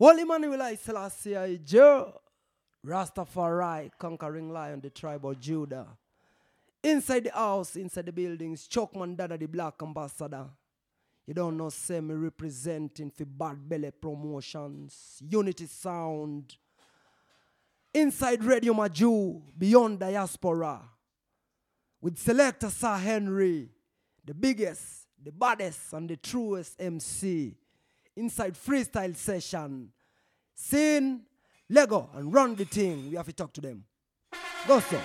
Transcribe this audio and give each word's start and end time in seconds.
Holy 0.00 0.22
Emmanuel 0.22 0.62
I 0.62 0.76
Selassie 0.76 1.60
Joe. 1.64 2.20
Rastafari, 2.86 3.90
conquering 3.98 4.52
lion, 4.52 4.80
the 4.80 4.90
tribe 4.90 5.26
of 5.26 5.40
Judah. 5.40 5.88
Inside 6.84 7.24
the 7.24 7.32
house, 7.32 7.74
inside 7.74 8.06
the 8.06 8.12
buildings, 8.12 8.68
Chokeman 8.68 9.16
Dada, 9.16 9.36
the 9.36 9.46
black 9.46 9.74
ambassador. 9.82 10.46
You 11.26 11.34
don't 11.34 11.56
know, 11.56 11.68
say 11.68 12.00
me 12.00 12.14
representing 12.14 13.10
for 13.10 13.24
Bad 13.24 13.68
Belly 13.68 13.90
Promotions, 13.90 15.20
Unity 15.28 15.66
Sound. 15.66 16.56
Inside 17.92 18.44
Radio 18.44 18.74
Maju, 18.74 19.42
Beyond 19.58 19.98
Diaspora. 19.98 20.80
With 22.00 22.16
selector 22.18 22.70
Sir 22.70 22.96
Henry, 22.96 23.68
the 24.24 24.32
biggest, 24.32 25.08
the 25.20 25.32
baddest, 25.32 25.92
and 25.92 26.08
the 26.08 26.16
truest 26.16 26.76
MC. 26.78 27.56
Inside 28.18 28.54
freestyle 28.54 29.14
session. 29.16 29.92
Sin, 30.52 31.22
Lego, 31.70 32.10
and 32.14 32.34
run 32.34 32.56
the 32.56 32.64
thing. 32.64 33.10
We 33.10 33.16
have 33.16 33.26
to 33.26 33.32
talk 33.32 33.52
to 33.52 33.60
them. 33.60 33.84
Go, 34.66 34.80
sir. 34.80 35.00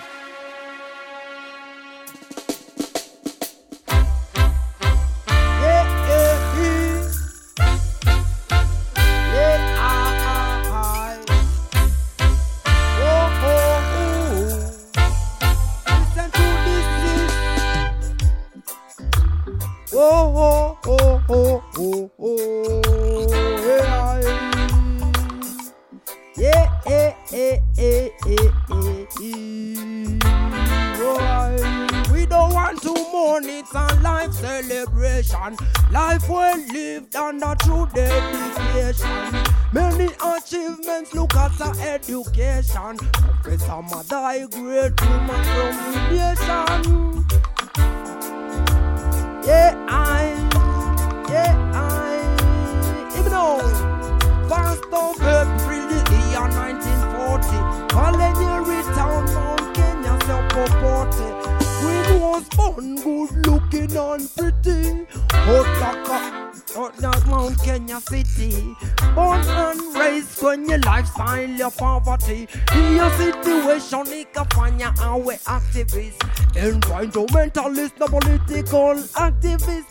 City. 68.08 68.76
Born 69.14 69.40
and 69.46 69.96
raised 69.96 70.42
when 70.42 70.68
your 70.68 70.78
lifestyle, 70.80 71.48
your 71.48 71.70
poverty. 71.70 72.48
In 72.74 72.96
your 72.96 73.10
situation, 73.10 74.06
ikafanya 74.06 74.92
awe 75.00 75.36
activist. 75.46 76.18
Environmentalist, 76.54 77.96
the 77.98 78.06
political 78.06 78.94
activist. 79.16 79.90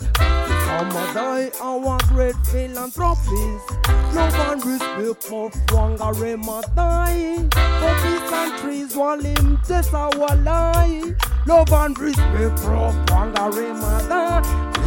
Some 0.66 0.88
of 0.88 1.14
die 1.14 1.52
our 1.62 1.98
great 2.10 2.36
philanthropist. 2.48 3.66
Love 4.14 4.36
and 4.52 4.66
respect 4.66 5.24
for 5.24 5.50
Wangari 5.74 6.36
Maathai. 6.44 7.52
For 7.80 7.94
peace 8.04 8.32
and 8.32 8.60
trees 8.62 8.96
while 8.96 9.20
him 9.20 9.60
test 9.68 9.94
our 9.94 10.12
lie. 10.38 11.14
Love 11.48 11.72
and 11.74 11.98
respect 12.00 12.60
for 12.60 12.92
Wangari 13.12 13.70
Maathai. 13.82 14.44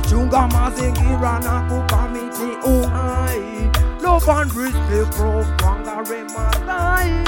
Michunga 0.07 0.49
mazingira 0.49 1.41
na 1.43 1.69
kukamiti 2.37 2.67
uhai. 2.67 4.03
Love 4.03 4.29
and 4.29 4.55
respect 4.55 5.15
for 5.15 5.43
Wangari 5.59 6.29
Maathai. 6.31 7.27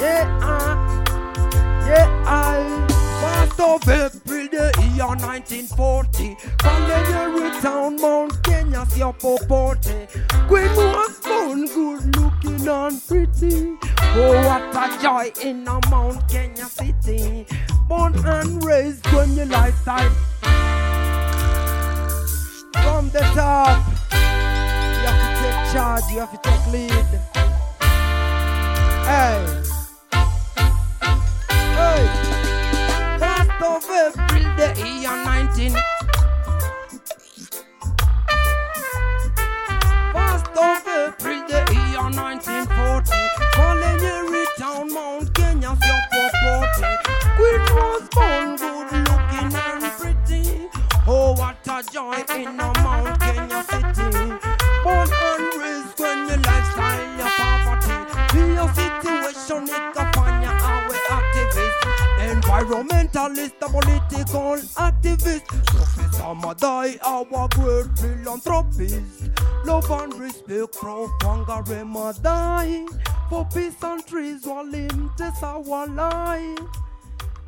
Yeah, 0.00 0.38
I, 0.42 1.86
yeah, 1.86 2.24
I. 2.26 2.86
First 3.20 3.60
of 3.60 3.88
April, 3.88 4.48
the 4.48 4.72
year 4.94 5.06
1940. 5.06 6.36
Kalenjeri 6.58 7.62
town, 7.62 7.96
Mount 8.00 8.42
Kenya, 8.42 8.84
Siopopote. 8.86 10.08
Queen 10.48 10.76
was 10.76 11.20
born 11.20 11.66
good 11.66 12.16
looking 12.16 12.68
and 12.68 13.00
pretty. 13.06 13.76
Oh, 14.16 14.32
what 14.46 14.76
a 14.76 15.02
joy 15.02 15.32
in 15.42 15.66
a 15.66 15.80
Mount 15.90 16.28
Kenya 16.28 16.66
city. 16.66 17.46
Born 17.88 18.14
and 18.26 18.62
raised 18.64 19.06
when 19.12 19.34
your 19.36 19.46
lifestyle. 19.46 20.10
From 22.82 23.08
the 23.10 23.20
top, 23.34 23.93
charge, 25.74 26.04
you 26.08 26.20
have 26.20 26.30
to 26.30 26.38
take 26.38 26.66
lead. 26.72 26.90
Hey. 29.10 29.44
Hey. 31.74 32.02
First 33.18 33.58
of 33.60 33.82
April, 33.90 34.46
the 34.56 34.68
year 34.86 35.16
19. 35.24 35.74
First 40.12 40.46
of 40.56 40.86
April, 40.86 41.40
the 41.48 41.60
year 41.90 42.06
1940. 42.06 42.63
Environmentalist, 63.34 63.62
a 63.62 63.68
political 63.68 64.56
activist. 64.76 65.46
Professor 65.46 66.34
Maathai, 66.34 66.98
our 67.02 67.48
great 67.48 67.98
philanthropist. 67.98 69.30
Love 69.64 69.90
and 69.90 70.14
respect, 70.14 70.74
Prof. 70.74 71.10
Wangari 71.20 71.84
Maathai. 71.84 72.86
For 73.28 73.44
peace 73.46 73.82
and 73.82 74.06
trees, 74.06 74.44
while 74.44 74.66
him 74.70 75.10
test 75.16 75.42
our 75.42 75.86
life. 75.86 76.58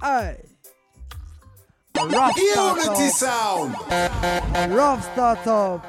Hey. 0.03 0.43
A 1.99 2.07
rough 2.09 2.37
Unity 2.37 3.09
sound. 3.09 3.75
rough 4.75 5.03
start 5.13 5.47
up. 5.47 5.87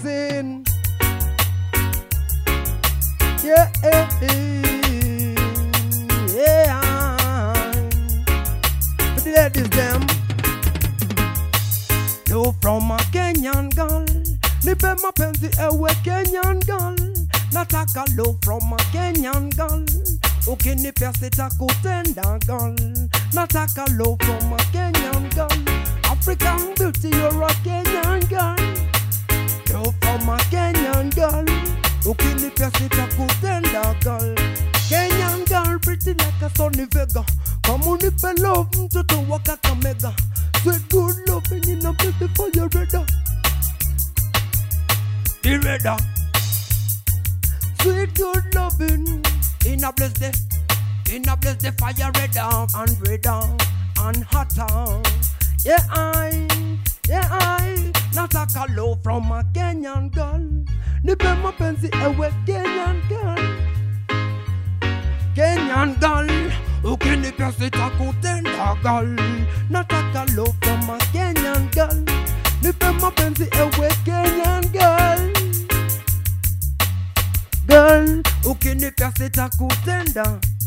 Sin. 0.00 0.64
Yeah. 3.42 4.57
Ladies 9.58 9.76
them. 9.76 10.02
You 12.28 12.54
from 12.60 12.92
a 12.92 12.96
Kenyan 13.10 13.74
girl. 13.74 14.04
Nipe 14.62 14.94
mapenzi 15.02 15.50
ewe 15.58 15.90
Kenyan 16.04 16.64
girl. 16.64 16.94
Nataka 17.52 18.04
love 18.16 18.38
from 18.44 18.72
a 18.72 18.76
Kenyan 18.92 19.50
girl. 19.56 19.84
Ukinipea 20.46 21.12
sitakutenda 21.12 22.38
girl. 22.46 22.74
Nataka 23.32 23.84
love 23.98 24.18
from 24.20 24.52
a 24.52 24.56
Kenyan 24.72 25.28
girl. 25.34 25.48
African 26.04 26.74
beauty, 26.76 27.08
you're 27.16 27.42
a 27.42 27.48
Kenyan 27.64 28.28
girl. 28.28 28.56
You're 29.68 29.92
from 30.00 30.28
a 30.28 30.36
Kenyan 30.52 31.12
girl. 31.16 31.44
Ukinipea 32.04 32.70
sitakutenda 32.78 33.94
girl. 34.04 34.67
Kenyan 34.88 35.46
girl, 35.46 35.78
pretty 35.80 36.14
like 36.14 36.40
a 36.40 36.48
sunny 36.56 36.86
vega. 36.86 37.22
Come 37.62 37.82
unipe 37.82 38.38
love, 38.40 38.70
mtoto 38.70 39.28
wa 39.28 39.38
Kakamega. 39.38 40.14
Sweet 40.62 40.88
good 40.88 41.14
loving 41.28 41.68
in 41.68 41.84
a 41.84 41.92
beautiful 41.92 42.48
your 42.54 42.68
radar. 42.68 43.04
The 45.42 45.58
radar. 45.58 45.98
Sweet 47.82 48.14
good 48.14 48.54
loving 48.54 49.22
in 49.66 49.84
a 49.84 49.92
blaze 49.92 50.14
the 50.14 50.34
in 51.12 51.28
a 51.28 51.36
blaze 51.36 51.58
the 51.58 51.72
fire 51.72 52.10
radar 52.18 52.66
and 52.74 53.08
radar 53.08 53.44
and 54.00 54.24
hotter. 54.24 55.02
Yeah, 55.66 55.84
I, 55.90 56.48
yeah, 57.08 57.28
I. 57.30 57.92
Nataka 58.12 58.74
love 58.74 59.02
from 59.02 59.30
a 59.32 59.44
Kenyan 59.52 60.10
girl. 60.14 60.40
Nipe 61.04 61.34
mapenzi 61.42 61.90
ewe 62.02 62.32
Kenyan 62.46 63.06
girl. 63.08 63.67
Genyandal 65.38 66.26
Okene 66.82 67.30
perse 67.30 67.70
ta 67.70 67.90
konten 67.98 68.42
dagal 68.42 69.06
Nan 69.70 69.84
takalo 69.86 70.46
kama 70.60 70.98
genyangal 71.12 72.02
Nipe 72.62 72.90
mapenzi 73.00 73.46
ewe 73.54 73.88
genyangal 74.04 75.20
Gal. 77.68 78.22
Okene 78.44 78.86
e 78.86 78.90
perse 78.90 79.30
ta 79.30 79.48
konten 79.58 80.06
dagal 80.14 80.57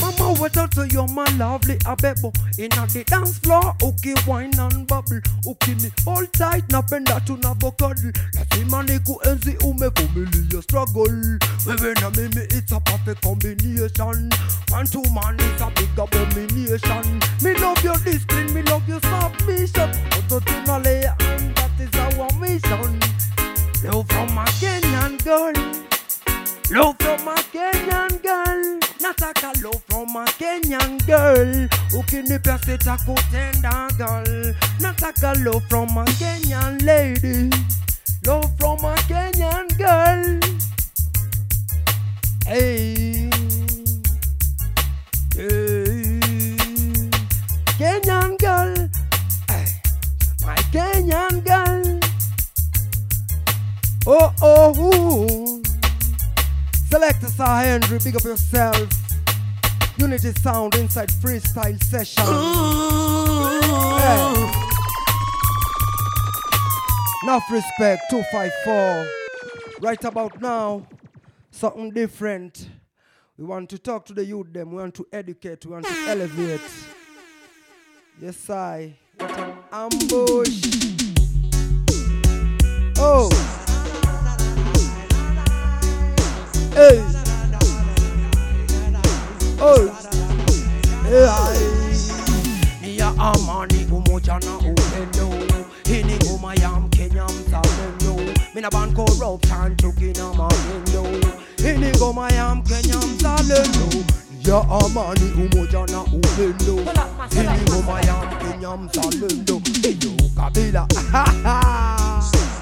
Mama 0.00 0.32
watoto 0.40 0.90
you're 0.92 1.08
my 1.08 1.24
lovely 1.38 1.76
abebo 1.84 2.32
Inna 2.58 2.86
the 2.86 3.04
dance 3.04 3.38
floor 3.38 3.74
okay, 3.82 4.14
wine 4.26 4.58
and 4.58 4.86
bubble 4.86 5.20
Okay, 5.46 5.74
me 5.74 5.90
hold 6.04 6.32
tight 6.32 6.68
napenda 6.68 7.20
tunavokadli 7.20 8.12
Lazima 8.34 8.82
nikuenzi 8.82 9.56
umevumilia 9.64 10.62
struggle. 10.62 11.38
Wewe 11.66 11.94
na 12.00 12.10
mimi 12.10 12.42
it's 12.50 12.72
a 12.72 12.80
perfect 12.80 13.22
combination. 13.22 14.30
Man 14.70 14.86
to 14.86 15.02
man 15.10 15.36
it's 15.38 15.62
a 15.62 15.70
big 15.74 15.98
abomination. 15.98 17.20
Me 17.42 17.54
love 17.58 17.82
your 17.84 17.96
discipline, 17.98 18.52
me 18.54 18.62
love 18.62 18.88
your 18.88 19.00
submission. 19.00 19.90
Oto 20.18 20.40
tunalea 20.40 21.14
and 21.20 21.54
that 21.56 21.70
is 21.80 21.94
our 22.00 22.28
mission. 22.40 23.00
Love 23.84 24.08
from 24.08 24.38
a 24.38 24.44
Kenyan 24.60 25.22
girl. 25.24 25.52
Love 26.70 26.96
from 26.98 27.28
a 27.28 27.34
Kenyan 27.52 28.22
girl 28.22 28.83
Nataka 29.04 29.52
love 29.62 29.82
from 29.86 30.16
a 30.16 30.24
Kenyan 30.40 30.96
girl 31.06 31.68
Ukinipea 31.92 32.58
sitakutenda 32.58 33.88
girl 33.98 34.54
Nataka 34.80 35.34
love 35.44 35.62
from 35.68 35.98
a 35.98 36.04
Kenyan 36.16 36.82
lady 36.82 37.50
Love 38.26 38.50
from 38.58 38.82
a 38.82 38.94
Kenyan 39.06 39.68
girl 39.76 40.40
Hey 42.46 43.28
Hey 45.36 46.20
Kenyan 47.76 48.38
girl 48.38 48.88
hey. 49.50 49.66
My 50.46 50.56
Kenyan 50.72 51.44
girl 51.44 52.00
Oh 54.06 54.32
oh 54.40 54.72
ooh. 54.78 55.63
Selector 56.94 57.26
Sir 57.26 57.44
Henry, 57.44 57.98
big 58.04 58.14
up 58.14 58.22
yourself. 58.22 58.88
Unity 59.96 60.30
sound 60.34 60.76
inside 60.76 61.08
freestyle 61.08 61.82
session. 61.82 62.22
Hey. 63.98 64.52
Enough 67.24 67.50
respect, 67.50 68.02
254. 68.10 69.08
Right 69.80 70.04
about 70.04 70.40
now, 70.40 70.86
something 71.50 71.90
different. 71.90 72.68
We 73.36 73.44
want 73.44 73.70
to 73.70 73.78
talk 73.78 74.04
to 74.06 74.12
the 74.12 74.24
youth 74.24 74.52
them, 74.52 74.70
we 74.70 74.76
want 74.76 74.94
to 74.94 75.04
educate, 75.12 75.66
we 75.66 75.72
want 75.72 75.86
to 75.86 75.94
elevate. 76.06 76.60
Yes, 78.20 78.48
I. 78.48 78.96
What 79.18 79.36
an 79.36 79.52
ambush. 79.72 80.62
Oh. 82.98 83.53
Hey. 86.74 86.98
Oh. 89.60 89.88
Hey. 91.06 91.62
Ni 92.82 92.98
ya 92.98 93.08
amani 93.18 93.86
umoja 93.92 94.36
upendo 94.36 95.28
oh, 95.28 95.64
hii 95.84 96.02
ni 96.02 96.14
ngoma 96.16 96.54
ya 96.54 96.70
mkenya 96.70 97.24
mzalendo 97.24 98.32
mina 98.54 98.70
ban 98.70 98.92
corruption 98.94 99.76
chuki 99.76 100.04
na 100.04 100.34
magendo 100.34 101.28
hii 101.56 101.78
ni 101.78 101.90
ngoma 101.96 102.30
ya 102.30 102.54
mkenya 102.54 102.96
mzalendo 102.98 103.88
ya 104.46 104.60
amani 104.84 105.32
umoja 105.32 105.86
na 105.92 106.00
oh, 106.00 106.04
upendo 106.16 106.76
hii 107.30 107.40
ni 107.40 107.70
ngoma 107.70 108.00
ya 108.00 108.16
mkenya 108.24 108.76
mzalendo 108.76 109.60
hiyo 109.82 110.12
kabila. 110.36 110.86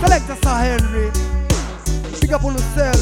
Selector 0.00 0.36
Sir 0.42 0.58
Henry 0.58 1.33
Big 2.24 2.32
up 2.32 2.42
on 2.44 2.54
yourself. 2.54 2.96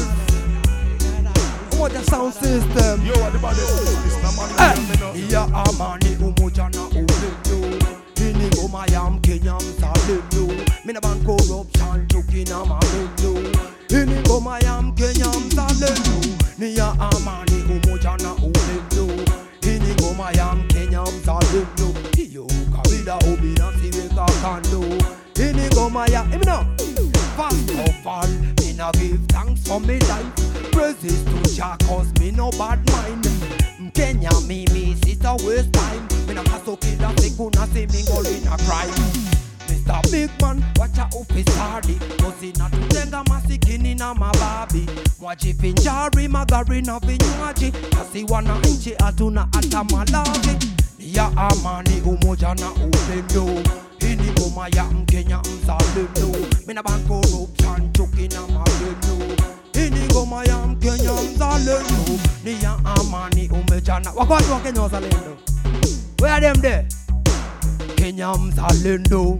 Umoja 1.71 2.03
sound 2.09 2.33
system. 2.33 3.05
Yo, 3.05 3.13
what 3.21 3.31
the 3.31 3.39
body? 3.39 3.61
It's 4.03 4.19
not 4.21 4.35
money, 4.35 4.81
me 4.83 4.95
know. 4.99 5.13
ya 5.31 5.43
amani 5.63 6.15
umoja 6.17 6.69
na 6.69 6.83
upendo 6.85 7.77
hii 8.15 8.33
ni 8.33 8.47
ngoma 8.47 8.85
ya 8.85 9.03
mkenya 9.09 9.55
mzalendo 9.55 10.53
mina 10.85 11.01
ban 11.01 11.23
corruption 11.25 12.07
chuki 12.07 12.43
na 12.49 12.65
magendo 12.65 13.49
hii 13.89 14.05
ni 14.05 14.19
ngoma 14.21 14.59
ya 14.59 14.81
mkenya 14.81 15.27
mzalendo 15.27 16.27
ni 16.57 16.75
ya 16.75 16.87
amani 16.99 17.63
umoja 17.85 18.17
na 18.17 18.33
upendo 18.33 19.23
hii 19.61 19.79
ni 19.79 19.93
ngoma 20.01 20.31
ya 20.31 20.53
mkenya 20.55 21.01
mzalendo 21.01 21.99
hiyo 22.17 22.47
kabila 22.75 23.17
ubinafsi 23.17 23.85
weka 23.99 24.25
kando 24.41 24.81
hii 25.35 25.53
ni 25.53 25.67
ngoma 25.75 26.07
ya 26.07 26.23
imino 26.33 26.65
First 27.35 27.71
of 27.71 28.05
oh, 28.05 28.09
all, 28.09 28.29
me 28.91 29.09
no 29.09 29.17
give 29.17 29.25
thanks 29.27 29.67
for 29.67 29.79
me 29.79 29.99
life. 29.99 30.71
Praises 30.71 31.23
to 31.23 31.55
Jah, 31.55 31.77
cause 31.87 32.11
me 32.19 32.31
no 32.31 32.49
bad 32.51 32.79
mind. 32.91 33.23
Mm, 33.23 33.85
mkenya 33.87 34.31
mimi 34.47 34.95
sita 35.05 35.33
waste 35.45 35.71
time. 35.71 36.07
Me 36.27 36.33
no 36.33 36.43
hustle 36.43 36.77
kila 36.77 37.13
siku 37.21 37.49
na 37.55 37.65
si 37.67 37.85
mingle 37.87 38.25
in 38.27 38.47
a 38.47 38.57
crime. 38.57 38.93
Mr. 39.69 40.11
Big 40.11 40.29
Man, 40.41 40.63
wacha 40.79 41.09
ufisadi 41.19 41.93
Kozi 42.23 42.53
natutenga 42.57 43.23
masikini 43.23 43.95
na 43.95 44.13
mababi 44.13 44.85
Mwajivinjari 45.21 46.27
magari 46.27 46.81
na 46.81 46.99
vinywaji 46.99 47.71
Kasi 47.71 48.25
wananchi 48.29 48.93
hatuna 48.99 49.47
hata 49.53 49.83
malazi 49.83 50.57
Ni 50.99 51.15
ya 51.15 51.31
amani 51.37 52.01
umoja 52.01 52.53
na 52.55 52.71
upendo 52.71 53.45
hii 53.99 54.15
ni 54.15 54.31
ngoma 54.31 54.67
ya 54.75 54.83
mkenya 54.83 55.39
mzalendo 55.39 56.37
mina 56.67 56.83
ban 56.83 57.07
corruption 57.07 57.91
chuki 57.93 58.27
na 58.27 58.41
magendo 58.41 58.72
mzalendo 61.63 62.19
ni 62.43 62.63
ya 62.63 62.77
amani 62.85 63.49
umejana 63.49 64.11
watu 64.15 64.51
wa 64.51 64.59
kenya 64.59 64.81
wazalendo 64.81 65.37
where 66.21 66.33
are 66.35 66.41
them 66.41 66.61
there? 66.61 66.85
Kenya 67.95 68.33
mzalendo. 68.33 69.37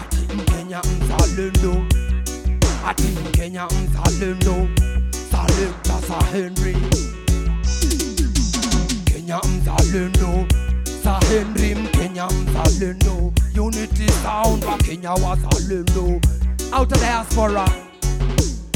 Ati 0.00 0.34
mkenya 0.34 0.80
mzalendo. 0.82 1.86
Ati 2.86 3.02
mkenya 3.02 3.66
mzalendo 3.66 4.68
salekta 5.30 6.00
sa 6.08 6.26
henry 6.32 6.76
Kenya 9.04 9.38
mzalendo. 9.38 10.46
Sa 11.04 11.20
Henry 11.28 11.74
Mkenya 11.74 12.26
mzalendo 12.26 13.32
Unity 13.56 14.08
sound 14.22 14.64
wa 14.64 14.76
Kenya 14.78 15.10
wazalendo 15.12 16.20
Out 16.72 16.82
of 16.82 16.88
the 16.88 16.98
diaspora. 16.98 17.64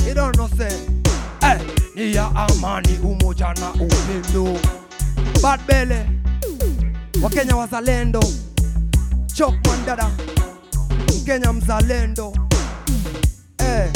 You 0.07 0.15
don't 0.15 0.37
know 0.37 0.49
say. 0.57 0.79
Ni 1.43 1.80
ya 2.01 2.31
amani 2.37 2.99
umoja 3.05 3.55
na 3.55 3.71
upendo 3.73 4.59
Bad 5.43 5.61
Belly 5.67 6.01
Wakenya 7.23 7.57
wazalendo 7.57 8.25
Chokeman 9.35 9.85
Dada 9.87 10.11
Mkenya 11.23 11.53
mzalendo 11.53 12.33
eh. 13.59 13.91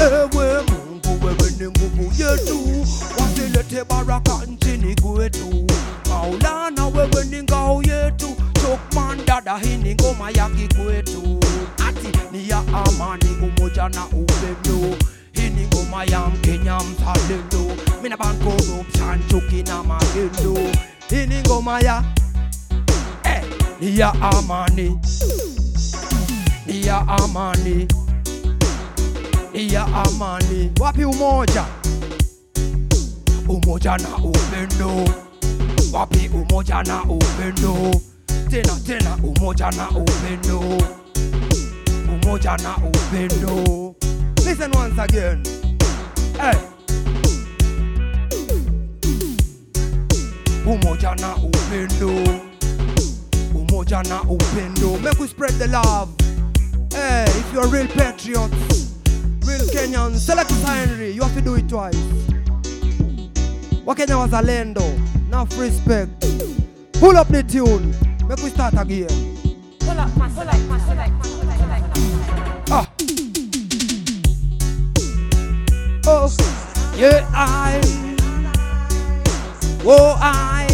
Ewe 0.00 0.62
Mungu, 0.62 1.26
wewe 1.26 1.50
ni 1.60 1.66
nguvu 1.68 2.22
yetu, 2.22 2.86
wasilete 3.20 3.84
baraka 3.84 4.38
nchini 4.46 4.94
kwetu. 5.02 5.66
Maulana, 6.08 6.86
wewe 6.86 7.24
ni 7.24 7.42
ngao 7.42 7.82
yetu, 7.82 8.28
Chokeman 8.62 9.18
dada, 9.26 9.58
hii 9.58 9.76
ni 9.76 9.94
ngoma 9.94 10.30
ya 10.30 10.48
kikwetu. 10.48 11.40
Ati 11.88 12.18
ni 12.32 12.48
ya 12.48 12.58
amani, 12.58 13.24
umoja 13.42 13.88
na 13.88 14.06
upendo. 14.06 14.96
Hii 15.88 15.96
ni 15.96 16.00
ngoma 16.00 16.04
ya 16.04 16.20
Mkenya 16.28 16.78
mzalendo, 16.80 17.76
mina 18.02 18.16
ban 18.16 18.36
corruption, 18.38 19.20
chuki 19.30 19.62
na 19.62 19.82
magendo. 19.82 20.60
Hii 21.10 21.26
ni 21.26 21.40
ngoma 21.42 21.80
ya 21.80 22.04
eh, 23.24 23.42
ni 23.80 23.98
ya 23.98 24.12
amani, 24.12 24.98
ni 26.66 26.86
ya 26.86 26.98
amani 27.08 27.88
ya 29.54 29.86
amani. 29.86 30.70
Wapi 30.80 31.04
umoja? 31.04 31.64
Umoja 33.48 33.96
na 33.98 34.16
upendo. 34.16 35.08
Wapi 35.92 36.28
umoja 36.28 36.82
na 36.82 37.02
upendo? 37.02 38.00
Tena 38.50 38.80
tena, 38.86 39.16
umoja 39.22 39.70
na 39.70 39.90
upendo. 39.90 40.60
Umoja 42.22 42.56
na 42.56 42.76
upendo. 42.76 43.94
Listen 44.44 44.70
once 44.76 44.98
again. 44.98 45.57
Hey. 46.38 46.54
Umoja 50.66 51.14
na 51.14 51.36
upendo. 51.36 52.10
Umoja 53.54 54.02
na 54.02 54.22
upendo. 54.22 54.98
Make 55.02 55.18
we 55.18 55.26
spread 55.26 55.52
the 55.58 55.66
love. 55.66 56.08
Hey, 56.92 57.24
if 57.24 57.52
you're 57.52 57.64
a 57.64 57.68
real 57.68 57.88
patriot, 57.88 58.50
real 59.46 59.66
Kenyan, 59.72 60.16
select 60.16 60.50
Henry, 60.64 61.10
you 61.10 61.22
have 61.22 61.34
to 61.34 61.40
do 61.40 61.54
it 61.56 61.68
twice. 61.68 61.96
Wakenya 63.84 64.16
wazalendo, 64.16 64.82
enough 65.26 65.58
respect. 65.58 66.24
Pull 67.00 67.16
up 67.16 67.28
the 67.28 67.42
tune, 67.42 67.94
make 68.28 68.42
we 68.42 68.50
start 68.50 68.74
again. 68.78 69.08
Pull 69.80 69.98
up, 69.98 70.16
my 70.16 70.28
pull 70.28 70.48
up, 70.48 70.68
yeah, 76.08 77.28
I, 77.34 77.80
oh, 79.84 80.16
I, 80.18 80.66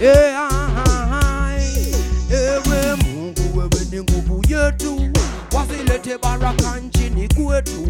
yeah, 0.00 0.48
I, 0.50 1.92
ewe 2.30 2.96
Mungu, 2.96 3.58
wewe 3.58 3.84
ni 3.90 4.00
nguvu 4.02 4.44
yetu, 4.48 5.12
wasilete 5.52 6.18
baraka 6.18 6.80
ni 7.14 7.28
kwetu. 7.28 7.88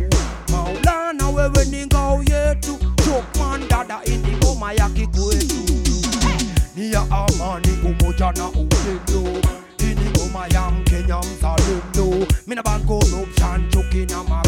Maulana, 0.50 1.28
we 1.30 1.64
ni 1.64 1.86
ngao 1.86 2.22
yetu, 2.22 2.78
Chokeman 3.04 3.68
dada, 3.68 4.00
ini 4.04 4.36
ngoma 4.36 4.72
ya 4.72 4.88
kikwetu 4.88 5.54
ni 6.76 6.92
ya 6.92 7.00
amani, 7.00 7.68
umoja 7.84 8.32
na 8.32 8.48
upendo. 8.48 9.40
Ini 9.78 10.10
ngoma 10.10 10.46
ya 10.46 10.70
Mkenya 10.70 11.18
mzalendo, 11.18 12.26
mina 12.46 12.62
ban 12.62 12.86
corruption, 12.86 13.68
chuki 13.70 14.06
na 14.12 14.24
mapenzi 14.24 14.47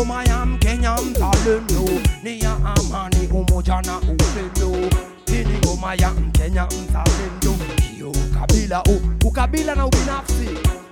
Hii 0.00 0.06
ni 0.06 0.12
ngoma 0.12 0.24
ya 0.24 0.46
Mkenya 0.46 0.94
mzalendo, 0.96 2.00
ni 2.22 2.40
ya 2.40 2.52
amani, 2.64 3.26
umoja 3.32 3.80
na 3.82 3.98
upendo. 3.98 4.90
Hii 5.26 5.44
ni 5.44 5.58
ngoma 5.58 5.94
ya 5.94 6.10
Mkenya 6.10 6.66
mzalendo, 6.66 7.64
hiyo 7.92 8.10
ukabila, 8.10 8.82
u, 8.84 9.00
ukabila 9.24 9.74
na 9.74 9.86
ubinafsi 9.86 10.48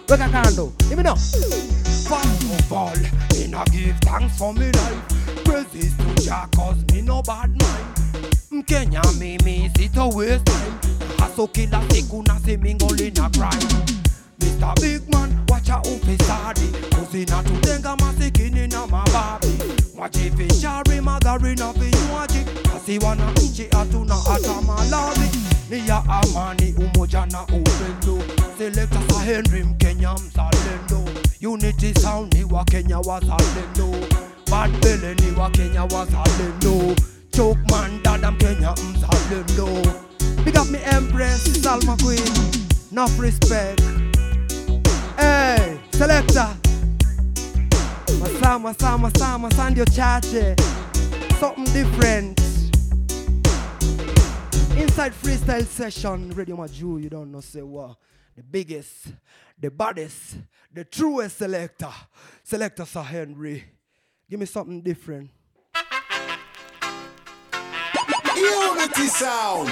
weka 0.09 0.29
kando, 0.29 0.73
Let 0.91 0.97
me 0.99 1.03
know. 1.03 1.17
First 1.17 2.45
of 2.61 2.73
all, 2.73 2.97
me 3.33 3.47
no 3.49 3.65
give 3.71 3.95
thanks 4.01 4.37
for 4.39 4.53
me 4.55 4.67
life. 4.67 5.45
Praises 5.45 5.93
to 5.97 6.23
Jah, 6.25 6.47
cause 6.57 6.85
me 6.93 7.01
no 7.03 7.23
bad 7.23 7.49
mind. 7.51 8.31
Mkenya 8.51 9.03
mimi 9.19 9.71
sito 9.79 10.09
waste 10.09 10.45
time. 10.45 10.75
Hustle 11.19 11.47
kila 11.49 11.83
siku 11.91 12.23
na 12.23 12.41
simingoli 12.41 13.11
na 13.11 13.29
grind. 13.31 13.98
Mr. 14.41 14.75
Big 14.81 15.03
Man, 15.13 15.39
wacha 15.49 15.79
ufisadi, 15.83 16.69
kuzinatutenga 16.99 17.97
masikini 17.97 18.69
na 18.69 18.87
mababi. 18.87 19.49
Wajivinjari 19.99 21.01
magari 21.01 21.55
na 21.57 21.73
vinywaji, 21.73 22.39
kasi 22.73 22.99
wananchi 22.99 23.67
hatuna 23.73 24.15
hata 24.17 24.63
malavi. 24.63 25.29
Ni 25.71 25.89
ya 25.89 26.05
amani, 26.09 26.75
umoja 26.79 27.27
na 27.27 27.43
upendo. 27.43 28.23
Selector 28.59 29.01
sa 29.11 29.21
Henry 29.21 29.65
Mkenya 29.65 30.15
mzalendo. 30.15 31.11
Unity 31.43 32.01
sound 32.01 32.35
ni 32.35 32.45
wa 32.45 32.65
Kenya 32.65 32.99
wazalendo. 32.99 34.07
Bad 34.51 34.71
Belly 34.81 35.15
ni 35.21 35.39
wa 35.41 35.51
Kenya 35.51 35.83
wazalendo. 35.85 36.95
Chokeman 37.31 38.03
dada 38.03 38.31
Mkenya 38.31 38.73
mzalendo. 38.73 39.69
Big 40.45 40.57
up 40.57 40.71
me 40.71 40.79
Empress 40.93 41.63
Salma 41.63 41.97
Queen. 41.97 42.33
Enough 42.93 43.21
respect. 43.21 43.83
Selector. 45.99 46.55
Masaa, 48.21 48.59
masaa, 48.59 48.99
masaa, 48.99 49.39
masaa 49.39 49.71
ndio 49.71 49.85
chache. 49.85 50.57
Something 51.41 51.73
different. 51.73 52.41
Inside 54.79 55.13
freestyle 55.13 55.65
session, 55.67 56.33
Radio 56.37 56.57
Maju, 56.57 56.99
you 56.99 57.11
don't 57.11 57.33
know 57.33 57.41
say 57.41 57.63
what. 57.63 57.97
The 58.37 58.45
biggest, 58.45 59.09
the 59.61 59.71
baddest, 59.71 60.37
the 60.73 60.85
truest 60.85 61.39
selector. 61.39 61.93
Selector 62.45 62.85
Sir 62.85 63.03
Henry. 63.03 63.65
Give 64.31 64.39
me 64.39 64.47
something 64.47 64.81
different. 64.81 65.31
Unity 68.37 69.07
sound. 69.09 69.69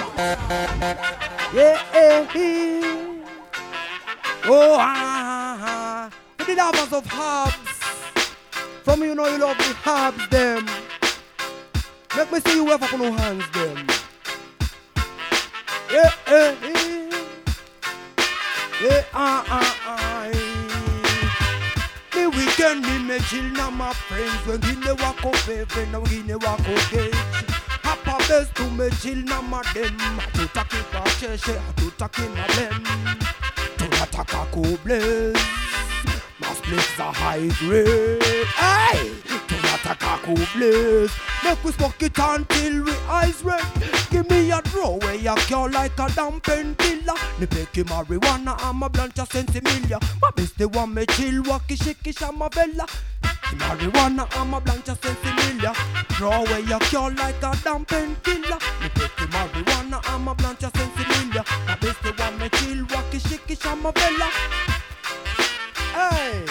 Yeah, 1.55 1.81
eh, 1.95 2.27
eh. 2.35 3.07
Oh, 4.49 4.77
ah, 4.79 4.95
ah, 4.97 5.16
the 6.47 6.55
lovers 6.57 6.93
of 6.93 7.07
herbs. 7.13 7.71
From 8.85 9.03
you 9.03 9.15
know 9.15 9.27
you 9.29 9.39
love 9.39 9.59
the 9.59 9.77
herbs, 9.87 10.29
them. 10.29 10.67
Make 12.17 12.33
me 12.33 12.41
see 12.41 12.55
you 12.57 12.65
wave 12.65 12.83
up 12.83 12.91
your 12.93 13.13
hands, 13.13 13.45
them. 13.53 13.87
Yeah, 15.93 16.11
eh, 16.27 16.55
eh. 16.63 17.11
Yeah, 18.83 19.05
ah, 19.15 19.45
ah, 19.49 19.77
ah. 19.87 20.27
eh. 20.27 20.33
The 22.13 22.29
weekend 22.31 22.83
me 22.83 22.99
me 22.99 23.19
chill 23.29 23.45
na 23.53 23.71
my 23.71 23.93
friends 23.93 24.41
wengine 24.47 24.93
wako 25.03 25.31
pepe 25.47 25.87
na 25.93 25.99
wengine 25.99 26.35
wako 26.35 26.73
gauge 26.91 27.15
hapa 27.83 28.19
best 28.29 28.55
tumechill 28.55 29.25
na 29.25 29.43
madem 29.43 29.99
hatutaki 30.19 30.77
kacheshe 30.93 31.53
hatutaki 31.67 32.23
madem 32.23 32.85
tunataka 33.77 34.39
kublaze 34.39 35.33
masplits 36.69 37.01
are 37.01 37.13
high 37.13 37.49
grade 37.59 38.23
hey! 38.57 39.11
tunataka 39.49 40.19
kublaze 40.25 41.11
make 41.45 41.65
we 41.65 41.73
smoke 41.73 42.03
it 42.03 42.19
until 42.19 42.85
we 42.85 42.93
eyes 43.09 43.43
red. 43.45 43.65
Give 44.11 44.29
me 44.31 44.51
a 44.51 44.61
draw 44.63 44.97
where 44.99 45.15
you 45.15 45.35
cure 45.47 45.69
like 45.71 45.99
a 45.99 46.09
damn 46.15 46.41
painkiller 46.41 47.15
nipeke 47.41 47.85
marijuana 47.85 48.59
ama 48.63 48.89
blancha 48.89 49.27
sensimilia 49.27 50.01
mabeste 50.23 50.65
wame 50.77 51.07
chill 51.07 51.43
wakishikisha 51.49 52.33
mavela 52.33 52.87
marijuana 53.59 54.27
ama 54.41 54.61
blancha 54.61 54.97
sensimilia 54.97 55.73
draw 56.19 56.43
where 56.45 56.61
you 56.61 56.79
cure 56.91 57.11
like 57.11 57.43
a 57.43 57.57
damn 57.65 57.85
painkiller 57.85 58.59
nipeke 58.83 59.27
marijuana 59.33 60.03
ama 60.05 60.35
blancha 60.35 60.71
sensimilia 60.71 61.45
mabeste 61.69 62.13
wame 62.23 62.49
chill 62.51 62.87
wakishikisha 62.95 63.77
mavela 63.77 64.27
Hey, 65.97 66.45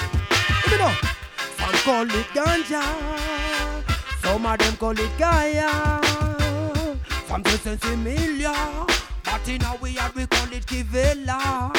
you 0.72 0.78
know, 0.80 0.92
some 1.56 1.78
call 1.86 2.10
it 2.10 2.25
ganja, 2.34 2.82
some 4.24 4.44
of 4.44 4.58
them 4.58 4.75
call 4.75 4.98
it 4.98 5.12
Gaia, 5.20 5.70
some 7.28 7.44
say 7.46 7.75
sensimilia, 7.75 8.56
but 9.24 9.48
in 9.48 9.64
our 9.64 9.78
way 9.78 9.96
we 10.16 10.25
call 10.25 10.52
it 10.52 10.66
Kivela. 10.66 11.72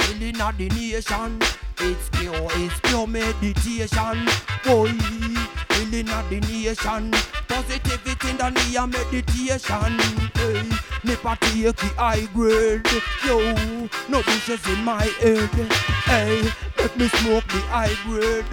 Healing 0.00 0.40
of 0.40 0.58
the 0.58 0.68
nation, 0.70 1.38
it's 1.78 2.08
pure, 2.10 2.48
it's 2.54 2.80
pure 2.80 3.06
meditation. 3.06 4.26
Boy, 4.64 4.88
healing 5.70 6.10
of 6.10 6.28
the 6.28 6.40
nation, 6.40 7.12
positivity 7.46 8.30
in 8.30 8.36
the 8.36 8.88
meditation. 8.90 9.98
Hey, 10.34 10.75
me 11.06 11.16
party 11.16 11.62
take 11.62 11.76
the 11.76 11.86
high 11.96 12.26
grade, 12.34 12.86
yo, 13.24 13.38
no 14.08 14.22
bushes 14.22 14.66
in 14.66 14.84
my 14.84 15.04
head. 15.20 15.50
Hey, 16.04 16.42
let 16.78 16.96
me 16.98 17.08
smoke 17.08 17.46
the 17.48 17.60
high 17.70 17.94
grade. 18.04 18.44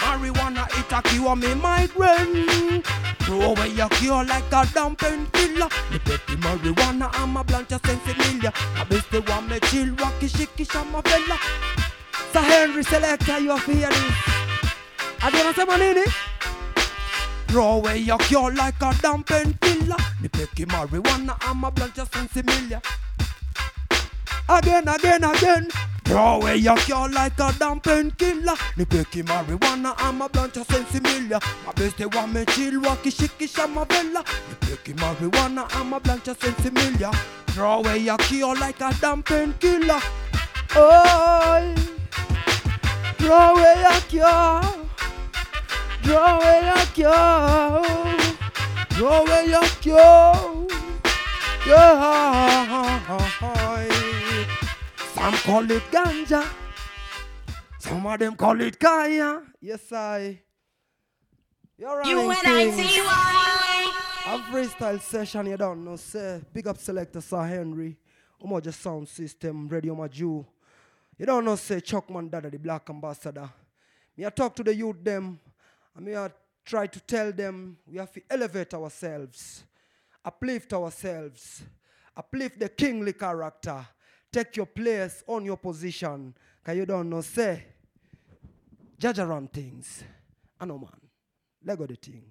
Marijuana 0.00 0.66
it 0.78 0.92
a 0.92 1.02
cure 1.08 1.36
me 1.36 1.54
migraine. 1.54 2.82
Throw 3.20 3.52
away 3.52 3.68
your 3.68 3.88
cure 3.90 4.24
like 4.24 4.52
a 4.52 4.66
damn 4.74 4.94
painkiller. 4.96 5.68
Me 5.90 5.98
take 6.04 6.26
the 6.26 6.36
marijuana 6.36 7.08
I'm 7.14 7.36
a 7.36 7.44
blancha 7.44 7.78
sensimilia. 7.80 8.52
I 8.78 8.84
best 8.84 9.10
the 9.10 9.20
one 9.22 9.48
me 9.48 9.58
chill, 9.60 9.88
wacky 9.96 10.28
shiki 10.28 10.70
shama 10.70 11.02
fella. 11.02 11.38
Sir 12.32 12.40
Henry 12.40 12.82
Selector, 12.84 13.38
you 13.38 13.50
have 13.50 13.64
hear 13.64 13.88
this. 13.88 14.14
Adi 15.22 15.36
unasema 15.38 15.78
nini? 15.78 16.04
Throw 17.52 17.72
away 17.72 17.98
your 17.98 18.16
cure 18.16 18.50
like 18.54 18.80
a 18.80 18.94
damn 19.02 19.22
painkiller. 19.22 19.96
Me 20.22 20.28
the 20.32 20.64
marijuana 20.68 21.36
I'm 21.42 21.62
a 21.64 21.70
blancha 21.70 22.06
sensimilia. 22.08 22.80
Again, 24.48 24.88
again, 24.88 25.22
again. 25.22 25.68
Throw 26.02 26.36
away 26.40 26.56
your 26.56 26.78
cure 26.78 27.10
like 27.10 27.38
a 27.38 27.52
damn 27.58 27.78
painkiller. 27.80 28.54
Ni 28.78 28.86
peki 28.86 29.22
marijuana 29.22 29.94
ama 29.98 30.30
blancha 30.30 30.64
sensimilia. 30.64 31.38
Mabeste 31.66 32.06
wame 32.14 32.46
chill 32.46 32.80
wakishikisha 32.80 33.66
mavela. 33.68 34.24
Ni 34.48 34.54
peki 34.60 34.94
marijuana 34.94 35.70
ama 35.74 36.00
blancha 36.00 36.34
sensimilia. 36.34 37.12
Throw 37.48 37.80
away 37.80 37.98
your 37.98 38.16
cure 38.16 38.54
like 38.54 38.80
a 38.80 38.94
damn 38.98 39.22
painkiller. 39.22 40.00
Oh, 40.74 41.74
throw 43.18 43.54
away 43.56 43.82
your 43.82 44.00
cure. 44.08 44.81
Throw 46.02 46.16
away 46.16 46.58
your 46.66 46.86
cure. 46.94 47.82
Throw 48.90 49.24
away 49.24 49.46
your 49.48 49.68
cure. 49.80 50.66
Yeah. 51.66 53.08
Some 55.14 55.34
call 55.34 55.70
it 55.70 55.82
ganja. 55.90 56.44
Some 57.78 58.06
of 58.06 58.18
them 58.18 58.36
call 58.36 58.60
it 58.60 58.78
kaya. 58.78 59.42
Yes, 59.60 59.92
I. 59.92 60.40
You're 61.78 61.98
right. 61.98 62.06
U-N-I-T-Y. 62.06 63.92
A 64.24 64.38
freestyle 64.50 65.00
session, 65.00 65.46
you 65.46 65.56
don't 65.56 65.84
know, 65.84 65.96
say. 65.96 66.40
Big 66.52 66.66
up 66.66 66.78
selector 66.78 67.20
Sir 67.20 67.44
Henry. 67.44 67.96
Umoja 68.42 68.72
Sound 68.72 69.08
System, 69.08 69.68
Radio 69.68 69.94
Maju. 69.94 70.44
You 71.18 71.26
don't 71.26 71.44
know, 71.44 71.56
say 71.56 71.80
Chokeman 71.80 72.28
Dada, 72.30 72.50
the 72.50 72.58
black 72.58 72.88
ambassador. 72.90 73.48
Me 74.16 74.26
I 74.26 74.30
talk 74.30 74.54
to 74.56 74.62
the 74.64 74.74
youth 74.74 75.02
them, 75.02 75.38
and 75.94 76.06
we 76.06 76.14
are 76.14 76.32
try 76.64 76.86
to 76.86 77.00
tell 77.00 77.32
them 77.32 77.76
we 77.86 77.98
have 77.98 78.12
to 78.12 78.22
elevate 78.30 78.74
ourselves, 78.74 79.64
uplift 80.24 80.72
ourselves, 80.72 81.62
uplift 82.16 82.58
the 82.58 82.68
kingly 82.68 83.12
character, 83.12 83.86
take 84.32 84.56
your 84.56 84.66
place 84.66 85.22
on 85.26 85.44
your 85.44 85.56
position. 85.56 86.34
Can 86.64 86.76
you 86.76 86.86
don't 86.86 87.10
know, 87.10 87.20
say, 87.20 87.64
judge 88.98 89.18
around 89.18 89.52
things. 89.52 90.04
I 90.60 90.64
know, 90.64 90.78
man. 90.78 90.90
Let 91.64 91.78
go 91.78 91.86
the 91.86 91.96
thing. 91.96 92.24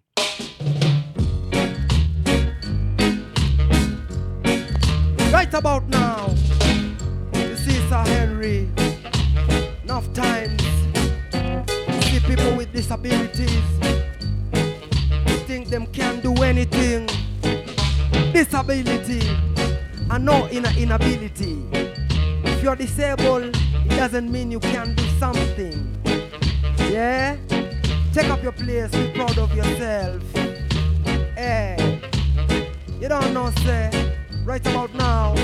Right 5.32 5.54
about 5.54 5.88
now, 5.88 6.30
you 7.34 7.56
see 7.58 7.80
Sir 7.90 8.04
Henry, 8.06 8.70
enough 9.84 10.12
time 10.14 10.61
people 12.36 12.56
with 12.56 12.72
disabilities, 12.72 13.62
think 15.48 15.68
them 15.68 15.86
can 15.88 16.22
do 16.22 16.34
anything. 16.44 17.06
Disability 18.32 19.20
and 20.10 20.24
no 20.24 20.48
inner 20.48 20.72
inability. 20.78 21.62
If 21.74 22.64
you're 22.64 22.78
disabled, 22.78 23.54
it 23.86 23.90
doesn't 23.90 24.32
mean 24.32 24.50
you 24.50 24.62
can 24.62 24.96
do 24.96 25.04
something. 25.20 25.76
Yeah? 26.78 27.36
Take 28.14 28.30
up 28.30 28.42
your 28.42 28.54
place, 28.54 28.92
be 28.92 29.12
proud 29.14 29.38
of 29.38 29.54
yourself. 29.54 30.24
Hey, 31.36 31.76
you 33.02 33.10
don't 33.10 33.34
know, 33.34 33.52
sir. 33.66 33.90
right 34.46 34.66
about 34.66 34.94
now, 34.96 35.36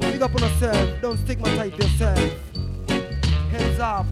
big 0.00 0.22
up 0.22 0.34
on 0.34 0.40
yourself, 0.40 1.02
don't 1.02 1.18
stigmatize 1.18 1.76
yourself. 1.76 2.32
Hands 3.52 3.78
up. 3.78 4.06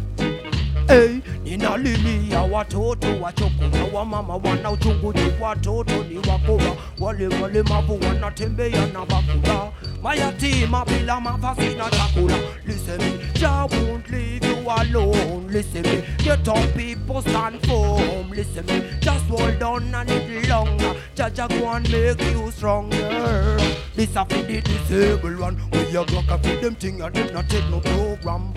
Hey, 0.92 1.20
ninalilia 1.44 2.42
watoto 2.42 3.20
wachokora 3.20 3.84
wa 3.92 4.04
mama 4.04 4.36
wanaochungulia 4.36 5.26
watoto 5.40 6.04
ni 6.04 6.16
wakora, 6.18 6.72
wale 6.98 7.26
walemavu 7.28 8.00
wanatembea 8.06 8.86
na 8.86 9.06
bakula, 9.06 9.72
mayatima 10.02 10.84
bila 10.84 11.20
mavazi 11.20 11.74
na 11.74 11.90
chakula. 11.90 12.36
Listen 12.66 12.98
me, 12.98 13.18
Jah 13.40 13.66
won't 13.70 14.10
leave 14.10 14.44
you 14.46 14.70
alone. 14.70 15.48
Listen 15.50 15.82
me, 15.82 16.02
get 16.24 16.48
up 16.48 16.74
people 16.76 17.22
stand 17.22 17.66
firm. 17.66 18.30
Listen 18.30 18.66
me, 18.66 18.82
just 19.00 19.24
hold 19.28 19.62
on 19.62 19.94
a 19.94 20.04
little 20.04 20.48
longer. 20.48 20.94
Jah 21.14 21.30
Jah 21.30 21.48
go 21.48 21.68
and 21.70 21.90
make 21.90 22.20
you 22.32 22.50
stronger. 22.50 23.58
This 23.96 24.14
a 24.14 24.26
for 24.26 24.42
the 24.42 24.60
disabled 24.60 25.38
one, 25.38 25.56
we 25.72 25.96
a 25.96 26.04
block 26.04 26.28
a 26.30 26.36
for 26.38 26.56
them 26.60 26.74
thing 26.74 27.00
and 27.00 27.14
them 27.14 27.32
not 27.32 27.48
take 27.48 27.68
no 27.70 27.80
program. 27.80 28.52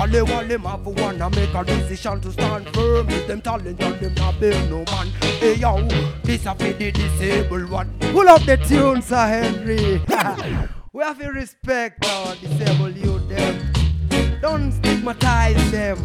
Wale 0.00 0.22
wale 0.22 0.56
ma 0.58 0.78
for 0.78 0.94
wanna 0.94 1.28
make 1.28 1.52
a 1.52 1.62
decision 1.62 2.22
to 2.22 2.32
stand 2.32 2.66
firm 2.70 3.06
With 3.06 3.26
them 3.26 3.42
talent 3.42 3.82
and 3.82 4.00
them 4.00 4.14
not 4.14 4.40
beg 4.40 4.70
no 4.70 4.78
man 4.78 5.08
Hey 5.40 5.56
yo, 5.56 5.86
this 6.22 6.46
a 6.46 6.54
for 6.54 6.72
the 6.72 6.90
disabled 6.90 7.68
one 7.68 7.92
Pull 8.00 8.26
up 8.26 8.40
the 8.46 8.56
tune, 8.56 9.02
Sir 9.02 9.26
Henry. 9.26 10.00
We 10.94 11.04
have 11.04 11.18
to 11.18 11.28
respect 11.28 12.06
our 12.06 12.34
disabled 12.36 12.96
youth 12.96 13.28
them 13.28 14.40
Don't 14.40 14.72
stigmatize 14.72 15.70
them. 15.70 15.98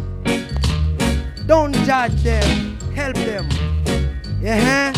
Don't 1.46 1.74
judge 1.86 2.22
them. 2.22 2.76
Help 2.94 3.16
them. 3.16 3.48
Yeah, 4.42 4.92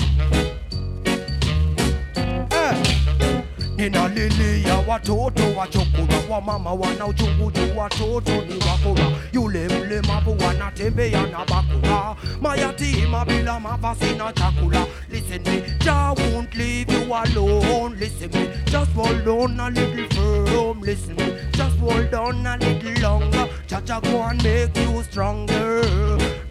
ninalilia 3.78 4.78
watoto 4.88 5.42
wachokora 5.56 6.18
wa 6.30 6.40
mama 6.40 6.72
wanaochunguju 6.72 7.60
watoto 7.78 8.32
ni 8.32 8.54
wakora 8.68 9.06
yule 9.32 9.68
mlemavu 9.68 10.36
wanatembea 10.46 11.22
na 11.26 11.38
bakora 11.38 12.16
mayatima 12.40 13.24
bila 13.24 13.60
mavazi 13.60 14.14
na 14.18 14.32
chakula. 14.32 14.86
Listen 15.10 15.42
me 15.42 15.62
Jah 15.84 16.14
won't 16.18 16.54
leave 16.54 16.92
you 16.92 17.14
alone. 17.14 17.96
Listen 18.00 18.30
me 18.32 18.48
just 18.70 18.92
hold 18.94 19.28
on 19.28 19.60
a 19.60 19.70
little 19.70 20.08
firm. 20.08 20.80
Listen 20.82 21.14
me 21.16 21.32
just 21.52 21.78
hold 21.78 22.14
on 22.14 22.46
a 22.46 22.56
little 22.56 23.02
longer. 23.02 23.48
Jah 23.68 23.80
Jah 23.84 24.00
go 24.00 24.22
and 24.22 24.42
make 24.42 24.76
you 24.76 25.02
stronger. 25.04 25.82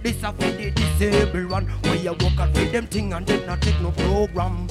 This 0.02 0.24
a 0.24 0.32
for 0.32 0.52
the 0.52 0.72
disabled 0.72 1.52
one 1.52 1.66
where 1.84 1.96
you 1.96 2.12
walk 2.22 2.40
out 2.40 2.54
with 2.54 2.72
them 2.72 2.88
thing 2.88 3.12
and 3.13 3.28
them 3.28 3.46
not 3.46 3.62
take 3.62 3.80
no 3.82 3.92
program 3.92 4.68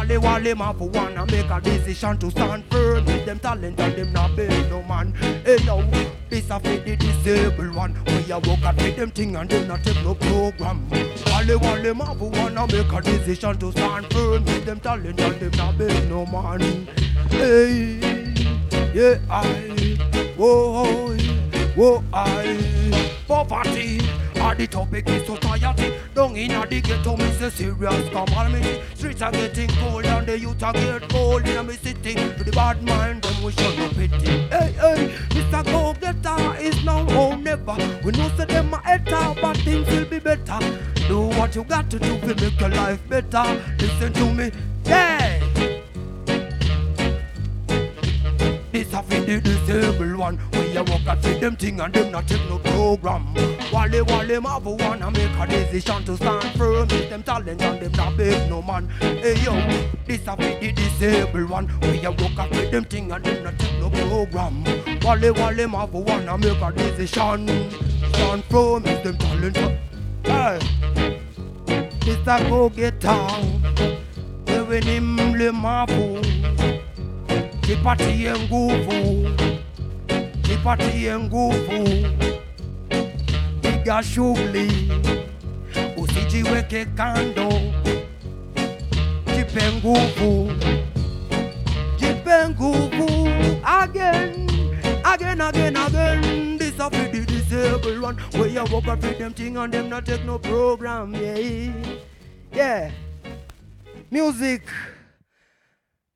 Wale 0.00 0.18
wale 0.18 0.54
ma 0.54 0.72
for 0.72 0.88
wanna 0.88 1.26
make 1.26 1.50
a 1.50 1.60
decision 1.60 2.16
to 2.16 2.30
stand 2.30 2.64
firm 2.70 3.04
with 3.04 3.26
them 3.26 3.38
talent 3.38 3.78
and 3.78 3.94
them 3.94 4.12
not 4.14 4.34
beg 4.34 4.70
no 4.70 4.82
man. 4.82 5.12
Hey 5.44 5.58
yo, 5.62 5.82
this 6.30 6.48
a 6.48 6.58
for 6.58 6.76
the 6.78 6.96
disabled 6.96 7.74
one. 7.74 7.94
Where 8.06 8.20
you 8.20 8.38
walk 8.48 8.62
out 8.64 8.76
with 8.76 8.96
them 8.96 9.10
thing 9.10 9.36
and 9.36 9.50
them 9.50 9.68
not 9.68 9.82
take 9.82 10.02
no 10.02 10.14
program. 10.14 10.88
Wale 10.90 11.58
wale 11.58 11.92
ma 11.94 12.14
for 12.14 12.30
wanna 12.30 12.66
make 12.68 12.90
a 12.90 13.02
decision 13.02 13.58
to 13.58 13.72
stand 13.72 14.10
firm 14.10 14.42
with 14.46 14.64
them 14.64 14.80
talent 14.80 15.20
and 15.20 15.38
them 15.38 15.50
not 15.58 15.76
beg 15.76 16.08
no 16.08 16.24
man. 16.24 16.88
Hey, 17.28 18.00
yeah 18.94 19.18
I, 19.28 19.98
whoa, 20.34 21.14
whoa 21.76 22.02
I, 22.14 23.12
poverty. 23.28 24.00
Are 24.40 24.54
the 24.54 24.66
topic 24.66 25.08
in 25.08 25.24
society 25.24 25.94
Down 26.14 26.36
in 26.36 26.48
the 26.68 26.80
ghetto, 26.80 27.16
me 27.16 27.30
say 27.32 27.50
serious 27.50 28.08
calamity 28.08 28.80
Streets 28.94 29.22
are 29.22 29.32
getting 29.32 29.68
cold 29.68 30.04
and 30.04 30.26
the 30.26 30.38
youth 30.38 30.62
are 30.62 30.72
get 30.72 31.08
cold. 31.08 31.48
In 31.48 31.66
me 31.66 31.74
city, 31.74 32.14
to 32.14 32.44
the 32.44 32.52
bad 32.52 32.82
mind, 32.82 33.22
them 33.22 33.42
we 33.42 33.52
show 33.52 33.74
no 33.76 33.88
pity. 33.88 34.26
Hey, 34.48 34.72
hey, 34.72 35.14
Mr. 35.30 35.64
Go 35.64 35.94
Getter 35.94 36.60
is 36.60 36.84
now 36.84 37.02
or 37.18 37.34
never. 37.36 37.76
We 38.04 38.12
know 38.12 38.30
say 38.36 38.44
them 38.44 38.74
a 38.74 38.78
hater, 38.78 39.40
but 39.40 39.56
things 39.58 39.88
will 39.88 40.04
be 40.04 40.18
better. 40.18 40.58
Do 41.08 41.22
what 41.38 41.54
you 41.54 41.64
got 41.64 41.90
to 41.90 41.98
do 41.98 42.20
to 42.20 42.34
make 42.34 42.60
your 42.60 42.68
life 42.68 43.00
better. 43.08 43.44
Listen 43.78 44.12
to 44.12 44.34
me, 44.34 44.50
yeah 44.84 45.69
This 48.72 48.92
a 48.92 49.02
for 49.02 49.20
the 49.20 49.40
disabled 49.40 50.16
one. 50.16 50.36
Where 50.52 50.66
you 50.66 50.82
walk 50.84 51.06
out 51.06 51.22
with 51.24 51.40
them 51.40 51.56
thing 51.56 51.80
and 51.80 51.92
them 51.92 52.12
not 52.12 52.28
take 52.28 52.48
no 52.48 52.58
program. 52.58 53.34
Wale 53.72 54.04
wale 54.04 54.40
ma 54.40 54.60
for 54.60 54.76
wanna 54.76 55.10
make 55.10 55.36
a 55.38 55.46
decision 55.46 56.04
to 56.04 56.16
stand 56.16 56.44
firm. 56.56 56.86
With 56.88 57.10
them 57.10 57.22
talent 57.24 57.60
and 57.62 57.80
them 57.80 57.92
not 57.92 58.16
beg 58.16 58.48
no 58.48 58.62
man. 58.62 58.88
Hey 59.00 59.34
yo, 59.42 59.54
this 60.06 60.26
a 60.26 60.36
for 60.36 60.60
the 60.60 60.72
disabled 60.72 61.50
one. 61.50 61.66
Where 61.80 61.94
you 61.94 62.10
walk 62.12 62.38
out 62.38 62.50
with 62.50 62.70
them 62.70 62.84
thing 62.84 63.10
and 63.10 63.24
them 63.24 63.42
not 63.42 63.58
take 63.58 63.78
no 63.80 63.90
program. 63.90 64.62
Wale 65.02 65.32
wale 65.34 65.66
ma 65.66 65.86
for 65.86 66.02
wanna 66.04 66.38
make 66.38 66.60
a 66.62 66.72
decision. 66.72 67.48
Stand 68.12 68.44
firm 68.44 68.82
with 68.84 69.02
them 69.02 69.18
talent 69.18 69.56
Hey, 70.22 70.58
this 72.00 72.18
a 72.26 72.48
go 72.48 72.68
get 72.68 73.00
down. 73.00 73.60
Wewe 74.46 74.80
ni 74.80 75.00
mlemavu 75.00 76.18
jipatie 77.70 78.32
nguvu, 78.38 79.28
jipatie 80.42 81.18
nguvu, 81.18 82.06
piga 83.62 84.02
shughuli, 84.02 84.90
usijiweke 85.96 86.84
kando, 86.84 87.52
jipe 89.26 89.72
nguvu, 89.72 90.52
jipe 91.96 92.48
nguvu. 92.48 93.28
Again, 93.64 94.48
again, 95.04 95.40
again, 95.40 95.76
again. 95.76 96.58
This 96.58 96.74
a 96.80 96.90
for 96.90 97.08
the 97.12 97.24
disabled 97.24 98.02
one, 98.02 98.16
where 98.32 98.48
you 98.48 98.64
walk 98.64 98.88
up 98.88 99.00
with 99.00 99.18
them 99.18 99.32
thing 99.32 99.56
and 99.56 99.72
them 99.72 99.88
not 99.88 100.06
take 100.06 100.24
no 100.24 100.40
program, 100.40 101.14
yeah, 101.14 101.72
yeah. 102.52 102.90
Music. 104.10 104.62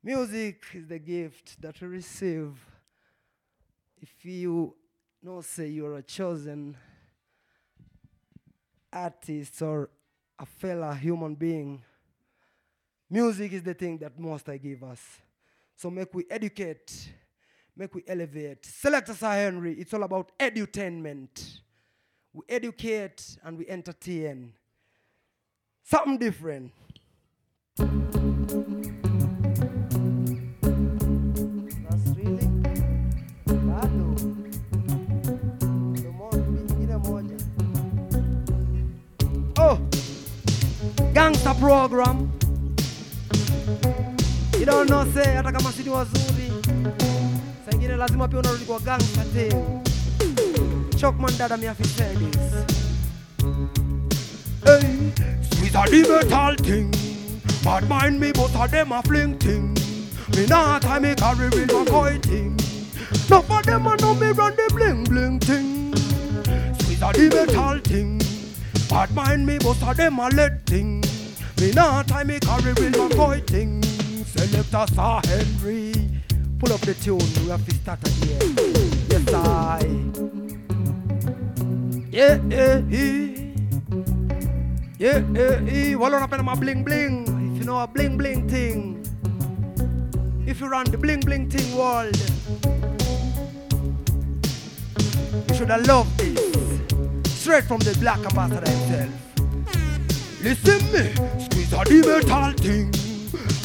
Music 0.05 0.61
is 0.75 0.85
the 0.85 0.99
gift 0.99 1.59
that 1.59 1.81
we 1.81 1.87
receive 1.87 2.51
if 3.99 4.23
you 4.23 4.75
know, 5.23 5.41
say 5.41 5.67
you're 5.67 5.95
a 5.95 6.03
chosen 6.03 6.77
artist 8.93 9.59
or 9.63 9.89
a 10.37 10.45
fellow 10.45 10.91
human 10.91 11.33
being. 11.33 11.81
Music 13.09 13.51
is 13.53 13.63
the 13.63 13.73
thing 13.73 13.97
that 13.97 14.19
most 14.19 14.47
I 14.47 14.57
give 14.57 14.83
us. 14.83 15.01
So 15.75 15.89
make 15.89 16.13
we 16.13 16.25
educate, 16.29 17.09
make 17.75 17.95
we 17.95 18.03
elevate. 18.07 18.63
Selector 18.63 19.15
Sir 19.15 19.31
Henry, 19.31 19.73
it's 19.73 19.91
all 19.91 20.03
about 20.03 20.37
edutainment. 20.37 21.61
We 22.31 22.43
educate 22.47 23.39
and 23.43 23.57
we 23.57 23.67
entertain. 23.67 24.53
Something 25.83 26.19
different. 26.19 26.71
Program. 41.59 42.31
You 44.59 44.65
don't 44.65 44.89
know 44.89 45.05
say 45.13 45.35
hata 45.35 45.51
kama 45.51 45.71
sini 45.71 45.89
wazuri. 45.89 46.51
Saa 47.65 47.71
ingine 47.71 47.95
lazima 47.95 48.27
pia 48.27 48.39
unarudi 48.39 48.65
kwa 48.65 48.79
thing. 49.33 49.81
Chokeman 50.97 51.37
dada. 51.37 51.57
Hey, 54.65 55.13
squeeze 55.41 55.75
a 55.75 56.55
thing. 56.55 56.91
Bad 57.63 57.89
mind 57.89 58.19
me, 58.19 58.31
both 58.31 58.55
of 58.55 58.71
them 58.71 58.91
a 58.91 59.01
fling 59.03 59.37
thing. 59.39 59.73
Me 60.35 60.45
not 60.47 60.81
time 60.81 61.01
me 61.03 61.15
carry 61.15 61.49
with 61.49 61.71
my 61.73 61.85
coy 61.85 62.19
thing. 62.19 62.57
No 63.29 63.41
for 63.41 63.61
them 63.63 63.87
a 63.87 63.95
know 63.97 64.13
me 64.15 64.27
run 64.31 64.55
the 64.55 64.69
bling 64.73 65.03
bling 65.03 65.39
thing. 65.39 65.93
Squeeze 66.79 67.01
a 67.01 67.11
metal 67.29 67.79
thing. 67.79 68.21
Bad 68.89 69.11
mind 69.15 69.45
me, 69.45 69.57
both 69.57 69.81
of 69.83 69.97
them 69.97 70.19
a 70.19 70.29
lead 70.29 70.65
thing. 70.65 70.94
Me 71.61 71.71
not 71.71 72.07
time 72.07 72.27
me 72.27 72.39
carry 72.39 72.73
with 72.73 73.17
my 73.17 73.39
thing. 73.39 73.81
Selector 74.25 74.85
Sir 74.93 75.21
Henry. 75.25 75.93
Pull 76.59 76.73
up 76.73 76.81
the 76.81 76.93
tune, 76.95 77.17
we 77.43 77.49
have 77.49 77.65
to 77.65 77.75
start 77.75 77.99
again. 78.07 78.55
Yes, 79.09 79.33
I. 79.33 79.79
Yeah, 82.11 82.39
yeah, 82.49 82.81
yeah. 82.89 83.45
Yeah, 84.97 85.23
yeah, 85.33 85.59
yeah. 85.61 85.95
Wall 85.95 86.15
on 86.15 86.23
up 86.23 86.33
in 86.33 86.43
my 86.43 86.55
bling 86.55 86.83
bling. 86.83 87.53
If 87.53 87.59
you 87.59 87.65
know 87.65 87.79
a 87.79 87.87
bling 87.87 88.17
bling 88.17 88.49
thing. 88.49 89.05
If 90.45 90.59
you 90.59 90.67
run 90.67 90.85
the 90.91 90.97
bling 90.97 91.21
bling 91.21 91.49
thing 91.49 91.75
world. 91.77 92.15
You 95.49 95.55
should 95.55 95.69
have 95.69 95.87
loved 95.87 96.17
this. 96.17 96.39
Straight 97.31 97.63
from 97.63 97.79
the 97.79 97.97
black 97.99 98.19
ambassador 98.19 98.69
himself. 98.69 99.24
Listen 100.45 100.91
me, 100.91 101.11
squeeze 101.43 101.73
a 101.73 101.83
the 101.85 102.03
metal 102.05 102.53
thing. 102.53 102.91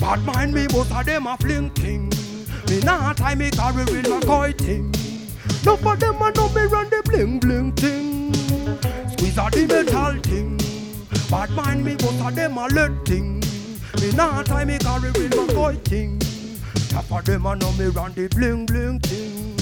Bad 0.00 0.24
mind 0.24 0.54
me, 0.54 0.66
both 0.66 0.90
of 0.90 1.04
them 1.04 1.26
a 1.26 1.36
fling 1.36 1.68
thing. 1.72 2.08
Me 2.70 2.80
not 2.80 3.18
time 3.18 3.36
me 3.36 3.50
carry 3.50 3.84
with 3.84 4.08
my 4.08 4.18
coy 4.20 4.52
thing. 4.52 4.90
No 5.62 5.76
for 5.76 5.94
them 5.96 6.22
I 6.22 6.30
know 6.30 6.48
me 6.48 6.62
run 6.62 6.88
the 6.88 7.02
bling 7.04 7.38
bling 7.38 7.72
thing. 7.72 8.32
Squeeze 9.12 9.36
a 9.36 9.50
the 9.50 9.66
metal 9.66 10.22
thing. 10.22 10.56
Bad 11.30 11.50
mind 11.50 11.84
me, 11.84 11.96
both 11.96 12.18
of 12.18 12.34
them 12.34 12.56
a 12.56 12.66
lead 12.68 13.04
thing. 13.04 13.40
Me 14.00 14.12
not 14.12 14.46
time 14.46 14.68
me 14.68 14.78
carry 14.78 15.10
with 15.10 15.36
my 15.36 15.52
coy 15.52 15.74
thing. 15.84 16.18
No 16.94 17.02
for 17.02 17.20
them 17.20 17.46
I 17.46 17.56
know 17.56 17.72
me 17.72 17.88
run 17.88 18.14
the 18.14 18.26
bling 18.28 18.64
bling 18.64 19.00
thing. 19.00 19.54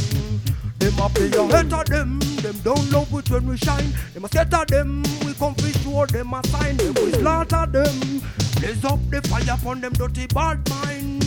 Them 0.79 0.97
a 1.01 1.09
play 1.09 1.33
a 1.33 1.47
head 1.49 1.73
of 1.73 1.85
them, 1.87 2.21
them 2.21 2.57
don't 2.63 2.93
love 2.93 3.13
it 3.13 3.29
when 3.29 3.49
we 3.49 3.57
shine. 3.57 3.93
Them 4.15 4.25
a 4.25 4.29
scatter 4.29 4.65
them, 4.69 5.03
come 5.39 5.55
fi 5.55 5.71
show 5.81 6.07
them 6.07 6.35
a 6.35 6.47
sign. 6.49 6.77
Them 6.77 6.95
we 6.95 7.13
slaughter 7.13 7.67
them, 7.67 8.23
blaze 8.57 8.85
up 8.85 8.99
the 9.11 9.23
fire 9.29 9.55
upon 9.55 9.81
them 9.81 9.93
dirty 9.93 10.27
bad 10.27 10.69
mind. 10.69 11.25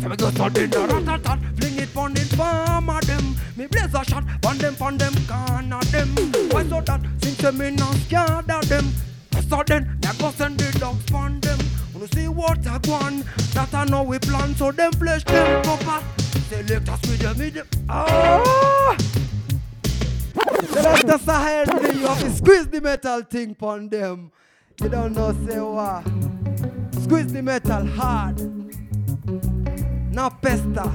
So 0.00 0.08
me 0.08 0.16
go 0.16 0.30
sudden 0.30 0.74
a 0.74 0.86
rat 0.86 1.38
fling 1.56 1.78
it 1.78 1.94
pon 1.94 2.14
the 2.14 2.20
farm 2.36 2.90
of 2.90 3.06
them. 3.06 3.36
Me 3.56 3.66
blaze 3.66 3.94
a 3.94 4.04
shot, 4.04 4.24
pon 4.40 4.58
them 4.58 4.74
pon 4.76 4.96
them 4.98 5.14
of 5.72 5.92
them. 5.92 6.08
Why 6.50 6.64
so 6.68 6.80
that? 6.80 7.00
Since 7.22 7.52
me 7.52 7.70
not 7.70 7.94
scared 7.96 8.50
of 8.50 8.68
them. 8.68 8.92
So 9.48 9.62
then, 9.66 9.98
me 10.02 10.08
go 10.18 10.30
send 10.30 10.58
the 10.58 10.78
dogs 10.78 11.04
pon 11.10 11.40
them. 11.40 11.58
Wanna 11.92 12.08
see 12.08 12.28
what 12.28 12.66
I 12.66 12.78
want, 12.88 13.26
that 13.52 13.74
I 13.74 13.84
know 13.84 14.02
we 14.02 14.18
plan. 14.18 14.54
So 14.56 14.72
them 14.72 14.92
flesh 14.92 15.24
them 15.24 15.62
proper. 15.62 16.02
Select 16.48 16.88
us 16.88 17.00
with 17.02 17.18
them, 17.18 17.38
with 17.38 17.54
them. 17.54 17.66
Ah! 17.88 18.96
Select 20.66 21.04
us 21.04 21.26
ahead, 21.26 21.68
you 21.94 22.06
have 22.06 22.20
to 22.20 22.30
squeeze 22.30 22.68
the 22.68 22.80
metal 22.80 23.22
thing 23.22 23.54
pon 23.54 23.88
them. 23.88 24.30
You 24.80 24.88
don't 24.88 25.12
know, 25.12 25.32
say 25.46 25.60
what? 25.60 26.04
Squeeze 27.02 27.32
the 27.32 27.42
metal 27.42 27.84
hard. 27.84 28.40
Not 30.12 30.40
pester, 30.40 30.90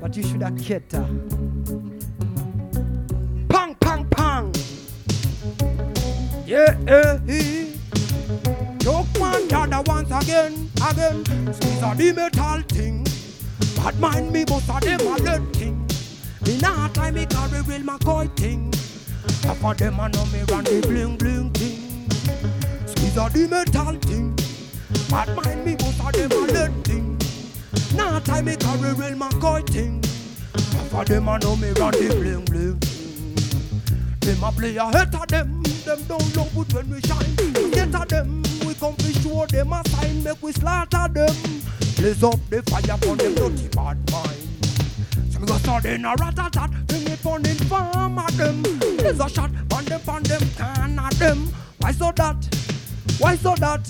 but 0.00 0.16
you 0.16 0.22
should 0.22 0.42
have 0.42 0.56
cater. 0.58 1.04
Pang, 3.48 3.74
pang, 3.80 4.08
pang. 4.08 4.54
Yeah, 6.46 6.76
eh, 6.86 7.18
eh. 7.28 7.66
Choke 8.80 9.06
one 9.18 9.52
other 9.52 9.82
once 9.86 10.10
again, 10.10 10.70
again. 10.88 11.24
Squeeze 11.54 11.82
a 11.82 11.94
the 11.96 12.12
metal 12.12 12.62
thing. 12.68 13.04
Bad 13.76 13.98
mind 13.98 14.32
me, 14.32 14.44
but 14.44 14.62
a 14.68 14.80
them 14.80 15.06
a 15.06 15.52
thing. 15.52 15.81
Me 16.46 16.58
not 16.58 16.92
time 16.94 17.14
me 17.14 17.26
carry 17.26 17.60
real 17.62 17.82
McCoy 17.82 18.28
thing. 18.36 18.72
Half 19.44 19.64
of 19.64 19.78
them 19.78 20.00
a 20.00 20.08
know 20.08 20.26
me 20.26 20.42
run 20.48 20.64
the 20.64 20.80
bling 20.80 21.16
bling 21.16 21.50
thing. 21.50 22.08
Squeeze 22.86 23.16
a 23.16 23.28
the 23.30 23.46
metal 23.48 23.94
thing. 24.00 24.34
Bad 25.08 25.36
mind 25.36 25.64
me, 25.64 25.76
but 25.76 26.14
a 26.14 26.28
them 26.28 26.32
a 26.32 26.52
lead 26.52 26.84
thing. 26.84 27.18
Not 27.94 28.24
time 28.24 28.46
me 28.46 28.56
carry 28.56 28.92
real 28.94 29.16
McCoy 29.16 29.64
thing. 29.68 30.02
Half 30.52 30.94
of 30.94 31.06
them 31.06 31.28
a 31.28 31.38
know 31.38 31.54
me 31.54 31.70
run 31.70 31.92
the 31.92 32.08
bling 32.18 32.44
bling. 32.46 32.78
Them 34.20 34.42
a 34.42 34.50
play 34.50 34.76
a 34.76 34.86
hate 34.86 35.14
of 35.14 35.28
them. 35.28 35.62
Them 35.84 36.02
don't 36.08 36.36
love 36.36 36.56
it 36.56 36.74
when 36.74 36.90
we 36.90 37.00
shine. 37.02 37.36
Get 37.70 37.94
of 37.94 38.08
them, 38.08 38.42
we 38.66 38.74
come 38.74 38.96
to 38.96 39.12
show 39.20 39.46
them 39.46 39.72
a 39.72 39.82
sign. 39.88 40.24
Make 40.24 40.42
we 40.42 40.52
slaughter 40.52 41.06
them. 41.08 41.34
Blaze 41.96 42.24
up 42.24 42.38
the 42.50 42.62
fire 42.62 42.98
for 42.98 43.16
them 43.16 43.34
dirty 43.34 43.68
bad 43.68 44.10
mind. 44.10 44.41
Me 45.42 45.48
go 45.48 45.76
in 45.84 46.04
a 46.04 46.14
rat 46.20 46.36
tat 46.36 46.52
tat. 46.52 46.70
Bring 46.86 47.08
it 47.08 47.26
on 47.26 47.44
in 47.44 47.56
farm 47.66 48.16
of 48.16 48.36
them. 48.36 48.62
There's 48.96 49.18
a 49.18 49.28
shot 49.28 49.50
on 49.72 49.84
them 49.86 50.00
on 50.06 50.22
them 50.22 50.40
can 50.56 50.98
of 51.00 51.18
them. 51.18 51.52
Why 51.78 51.90
so 51.90 52.12
that? 52.12 52.36
Why 53.18 53.34
so 53.34 53.56
that? 53.56 53.80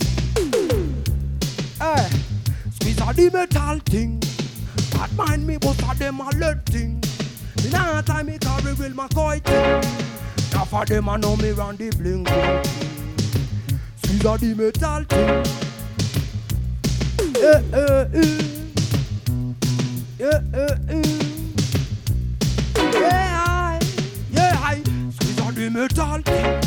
Hey, 1.79 2.09
squeeze 2.71 3.01
a 3.01 3.13
the 3.13 3.31
metal 3.31 3.79
thing. 3.81 4.23
Bad 4.93 5.15
mind 5.15 5.47
me, 5.47 5.59
but 5.59 5.83
of 5.83 5.99
them 5.99 6.21
a 6.21 6.31
lead 6.31 6.65
thing. 6.65 7.03
Me 7.63 7.71
nah 7.71 8.01
time 8.01 8.27
me 8.27 8.39
carry 8.39 8.73
real 8.73 8.93
McCoy 8.93 9.43
thing. 9.45 9.83
Now 10.55 10.65
for 10.65 10.87
them 10.87 11.11
I 11.11 11.19
know 11.19 11.37
me 11.37 11.51
run 11.51 11.77
the 11.77 11.91
bling 11.91 12.25
bling. 12.25 12.63
Squeeze 13.97 14.25
a 14.25 14.39
the 14.39 14.55
metal 14.55 15.05
thing. 15.05 15.45
Yeah, 17.37 17.61
yeah, 17.73 18.09
yeah. 18.15 18.49
Yeah, 20.19 20.41
yeah, 20.55 20.77
yeah. 20.89 21.22
A 26.03 26.23
thing. 26.23 26.61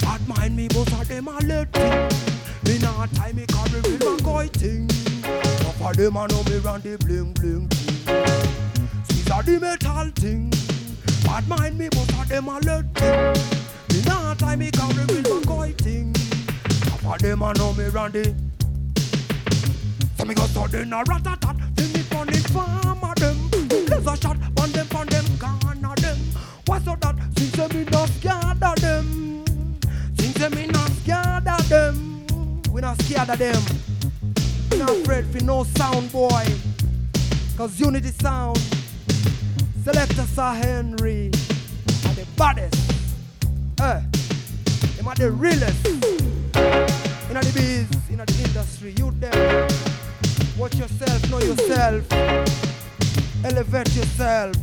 Bad 0.00 0.28
mind 0.28 0.56
me, 0.56 0.68
but 0.68 0.92
of 0.92 1.08
them 1.08 1.28
a 1.28 1.40
thing. 1.40 2.08
Me 2.64 2.78
nah 2.78 3.06
time 3.06 3.36
me 3.36 3.46
carry 3.46 3.80
real 3.80 4.16
McCoy 4.16 4.48
thing. 4.50 4.86
Now 5.22 5.72
for 5.78 5.92
them 5.94 6.16
I 6.16 6.26
know 6.26 6.42
me 6.44 6.56
run 6.58 6.80
the 6.80 6.96
bling 6.98 7.32
bling 7.34 7.68
thing. 7.68 8.04
Squeeze 9.04 9.30
a 9.30 9.42
the 9.42 9.58
metal 9.60 10.10
thing. 10.14 10.50
Bad 11.24 11.48
mind 11.48 11.78
me, 11.78 11.88
but 11.88 12.12
of 12.14 12.28
them 12.28 12.48
a 12.48 12.60
thing. 12.60 12.82
Me 13.90 14.02
nah 14.06 14.34
time 14.34 14.58
me 14.60 14.70
carry 14.70 15.04
real 15.06 15.22
McCoy 15.22 15.76
thing. 15.76 16.12
Now 16.86 16.96
for 16.98 17.18
them 17.18 17.42
I 17.42 17.52
know 17.54 17.72
me 17.74 17.84
run 17.86 18.12
the. 18.12 18.34
So 20.16 20.24
me 20.24 20.34
go 20.34 20.46
sudden 20.46 20.92
a 20.92 21.02
rat 21.04 21.24
tat 21.24 21.40
tat. 21.40 21.56
Fling 21.76 21.96
it 21.96 22.14
on 22.14 22.28
it 22.28 22.46
farm 22.50 23.02
of 23.02 23.14
them. 23.16 23.36
A 24.06 24.16
shot 24.16 24.36
on 24.58 24.72
them, 24.72 24.86
on 24.96 25.06
them, 25.06 25.24
can 25.38 25.84
of 25.84 25.96
them. 25.96 26.18
What's 26.66 26.84
so 26.84 26.96
that? 27.00 27.16
Since 27.36 27.49
not 32.90 33.02
scared 33.02 33.30
of 33.30 33.38
them. 33.38 33.62
Not 34.78 34.90
afraid 34.90 35.24
for 35.26 35.44
no 35.44 35.62
sound 35.62 36.10
boy. 36.10 36.44
Cause 37.56 37.78
unity 37.78 38.08
sound. 38.08 38.58
Selector 39.84 40.26
Sir 40.34 40.52
Henry 40.54 41.30
are 42.06 42.14
the 42.14 42.26
baddest. 42.36 42.74
Eh. 43.80 44.00
Them 44.96 45.06
are 45.06 45.14
the 45.14 45.30
realest. 45.30 45.86
In 45.86 46.00
the 47.36 47.52
biz, 47.54 47.86
in 48.10 48.18
the 48.18 48.42
industry. 48.44 48.92
You 48.98 49.12
them. 49.20 49.68
Watch 50.58 50.74
yourself, 50.74 51.30
know 51.30 51.38
yourself. 51.38 52.04
Elevate 53.44 53.94
yourself. 53.94 54.56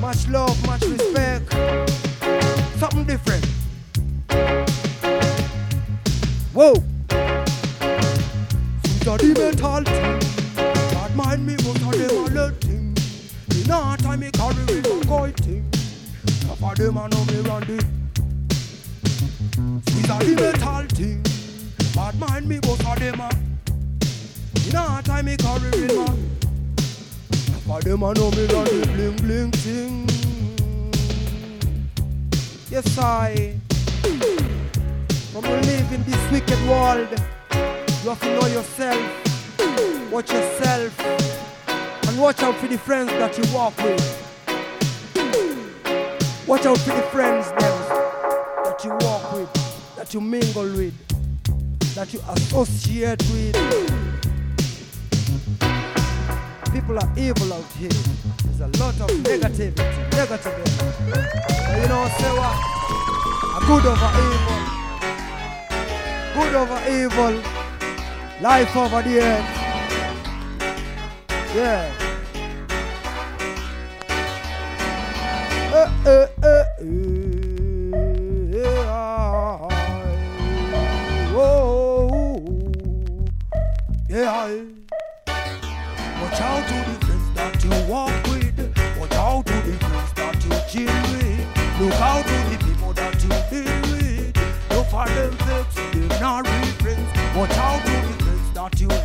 Much 0.00 0.26
love, 0.28 0.56
much 0.66 0.82
respect. 0.82 1.52
Something 2.80 3.04
different. 3.04 3.43
Whoa. 6.54 6.74
Since 8.84 9.08
I 9.08 9.16
the 9.16 9.34
mental 9.36 9.82
thing. 9.82 10.20
Bad 10.94 11.16
mind 11.16 11.44
me, 11.44 11.56
but 11.56 11.82
I 11.82 11.90
them 11.96 12.16
a 12.16 12.30
lead 12.30 12.60
thing. 12.60 12.94
Me 13.48 13.64
time 13.96 14.20
me 14.20 14.30
carry 14.30 14.64
with 14.66 14.84
no 14.84 15.00
coy 15.00 15.32
thing. 15.32 15.64
Half 16.46 16.62
of 16.62 16.76
them 16.76 16.96
I 16.96 17.08
know 17.08 17.24
me 17.24 17.38
run 17.40 17.62
the. 17.66 17.84
Since 19.90 20.08
I 20.08 20.18
the 20.22 20.34
mental 20.40 20.86
thing. 20.96 21.22
Bad 21.92 22.20
mind 22.20 22.48
me, 22.48 22.60
but 22.60 22.86
I 22.86 22.94
them 23.00 23.20
a. 23.20 23.30
Me 24.54 24.70
not 24.72 25.04
time 25.04 25.24
me 25.24 25.36
carry 25.36 25.70
with 25.70 25.96
my. 25.96 26.06
Half 27.50 27.68
of 27.68 27.82
them 27.82 28.04
I 28.04 28.12
know 28.12 28.30
me 28.30 28.46
the 28.46 28.90
bling 28.94 29.16
bling 29.16 29.50
thing. 29.50 30.08
Yes, 32.70 32.96
I. 32.96 33.63
From 35.34 35.46
you 35.46 35.50
live 35.50 35.92
in 35.92 36.04
this 36.04 36.30
wicked 36.30 36.60
world, 36.68 37.08
you 37.10 38.08
have 38.08 38.20
to 38.20 38.40
know 38.40 38.46
yourself, 38.46 39.02
watch 40.08 40.30
yourself, 40.30 41.00
and 42.06 42.20
watch 42.20 42.40
out 42.40 42.54
for 42.54 42.68
the 42.68 42.78
friends 42.78 43.10
that 43.10 43.36
you 43.36 43.42
walk 43.52 43.76
with. 43.78 44.00
Watch 46.46 46.66
out 46.66 46.78
for 46.78 46.94
the 46.94 47.02
friends 47.10 47.50
that 47.50 48.80
you 48.84 48.90
walk 49.00 49.32
with, 49.32 49.96
that 49.96 50.14
you 50.14 50.20
mingle 50.20 50.70
with, 50.72 50.94
that 51.96 52.14
you 52.14 52.20
associate 52.28 53.20
with. 53.32 53.56
People 56.72 56.96
are 56.96 57.12
evil 57.18 57.54
out 57.54 57.64
here. 57.72 57.90
There's 58.44 58.60
a 58.60 58.68
lot 58.78 58.94
of 59.00 59.10
negativity, 59.24 60.10
negativity. 60.10 60.78
But 61.10 61.82
you 61.82 61.88
know, 61.88 62.06
say 62.20 62.30
what? 62.38 62.56
A 63.56 63.66
good 63.66 63.84
over 63.84 64.10
evil. 64.14 64.73
Good 66.34 66.54
over 66.56 66.80
evil. 66.90 67.40
Life 68.40 68.76
over 68.76 69.02
the 69.02 69.20
earth. 69.20 69.50
Yeah. 71.54 71.92
Uh, 75.72 75.90
uh, 76.04 76.26
uh, 76.42 76.46
uh, 76.46 77.23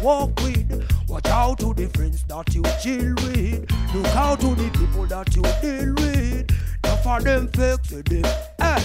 walk 0.01 0.39
with. 0.41 0.87
Watch 1.07 1.27
out 1.27 1.59
to 1.59 1.73
the 1.73 1.87
friends 1.89 2.23
that 2.23 2.53
you 2.53 2.63
chill 2.81 3.15
with. 3.25 3.69
Look 3.93 4.15
out 4.15 4.39
to 4.41 4.55
the 4.55 4.69
people 4.77 5.05
that 5.07 5.35
you 5.35 5.41
deal 5.61 5.93
with. 5.95 6.51
Look 6.83 6.99
for 6.99 7.21
them 7.21 7.47
fakes, 7.49 7.89
them. 7.89 8.25
Eh. 8.59 8.81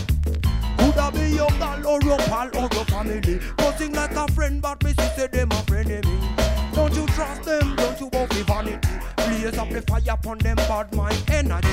Could 0.78 0.98
I 0.98 1.10
be 1.10 1.34
your 1.34 1.48
gal 1.50 1.86
or 1.86 2.00
your 2.02 2.18
pal 2.18 2.48
or 2.56 2.68
your 2.72 2.84
family? 2.86 3.40
Nothing 3.58 3.92
like 3.92 4.16
a 4.16 4.28
friend, 4.32 4.60
but 4.60 4.82
me 4.84 4.92
sister 4.94 5.28
them 5.28 5.50
a 5.50 5.62
frenemy. 5.66 6.74
Don't 6.74 6.94
you 6.94 7.06
trust 7.08 7.44
them? 7.44 7.76
Don't 7.76 8.00
you 8.00 8.08
want 8.12 8.30
the 8.30 8.44
vanity? 8.44 8.88
Blaze 9.16 9.58
up 9.58 9.70
the 9.70 9.82
fire 9.82 10.02
upon 10.08 10.38
them 10.38 10.56
bad 10.56 10.94
mind 10.94 11.22
energy. 11.28 11.68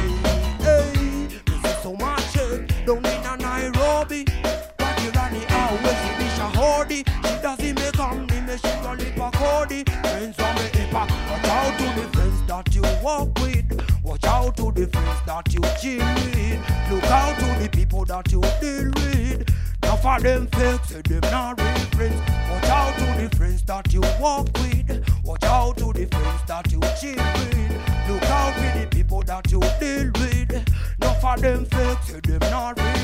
Hey, 0.59 1.27
this 1.45 1.65
is 1.65 1.83
so 1.83 1.93
much. 1.95 2.21
Don't 2.85 3.03
need 3.03 3.25
a 3.25 3.37
Nairobi. 3.37 4.30
Walk 13.01 13.37
with. 13.39 13.65
Watch 14.03 14.23
out 14.25 14.55
to 14.57 14.71
the 14.71 14.87
friends 14.87 15.21
that 15.25 15.53
you 15.53 15.61
chill 15.81 16.05
with. 16.15 16.91
Look 16.91 17.03
out 17.11 17.37
to 17.39 17.63
the 17.63 17.69
people 17.71 18.05
that 18.05 18.31
you 18.31 18.41
deal 18.59 18.91
with. 18.95 19.49
Now 19.83 19.95
for 19.95 20.19
them 20.19 20.47
fakes, 20.47 20.89
say 20.89 21.01
them 21.01 21.21
not 21.31 21.59
real 21.59 21.85
friends. 21.95 22.21
Watch 22.49 22.69
out 22.69 22.97
to 22.97 23.21
the 23.21 23.35
friends 23.35 23.63
that 23.63 23.93
you 23.93 24.01
walk 24.19 24.47
with. 24.55 25.23
Watch 25.23 25.43
out 25.43 25.77
to 25.77 25.93
the 25.93 26.05
friends 26.05 26.41
that 26.47 26.71
you 26.71 26.79
chill 26.99 27.15
with. 27.15 28.09
Look 28.09 28.23
out 28.23 28.53
for 28.53 28.79
the 28.79 28.87
people 28.89 29.21
that 29.23 29.51
you 29.51 29.59
deal 29.79 30.11
with. 30.19 30.69
Now 30.99 31.13
for 31.15 31.37
them 31.37 31.65
fakes, 31.65 32.07
say 32.07 32.19
them 32.19 32.39
not 32.51 32.79
real 32.79 33.00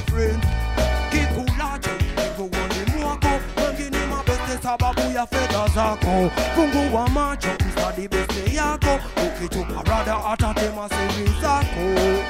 ya 5.18 5.26
fedha 5.26 5.68
zako. 5.76 6.32
Fungu 6.56 6.96
wa 6.96 7.10
macho, 7.10 7.48
mstadi 7.68 8.08
beste 8.08 8.54
yako. 8.56 9.00
Ukitupa 9.28 9.84
rada 9.92 10.26
atatema 10.26 10.90
siri 10.90 11.32
zako. 11.42 11.86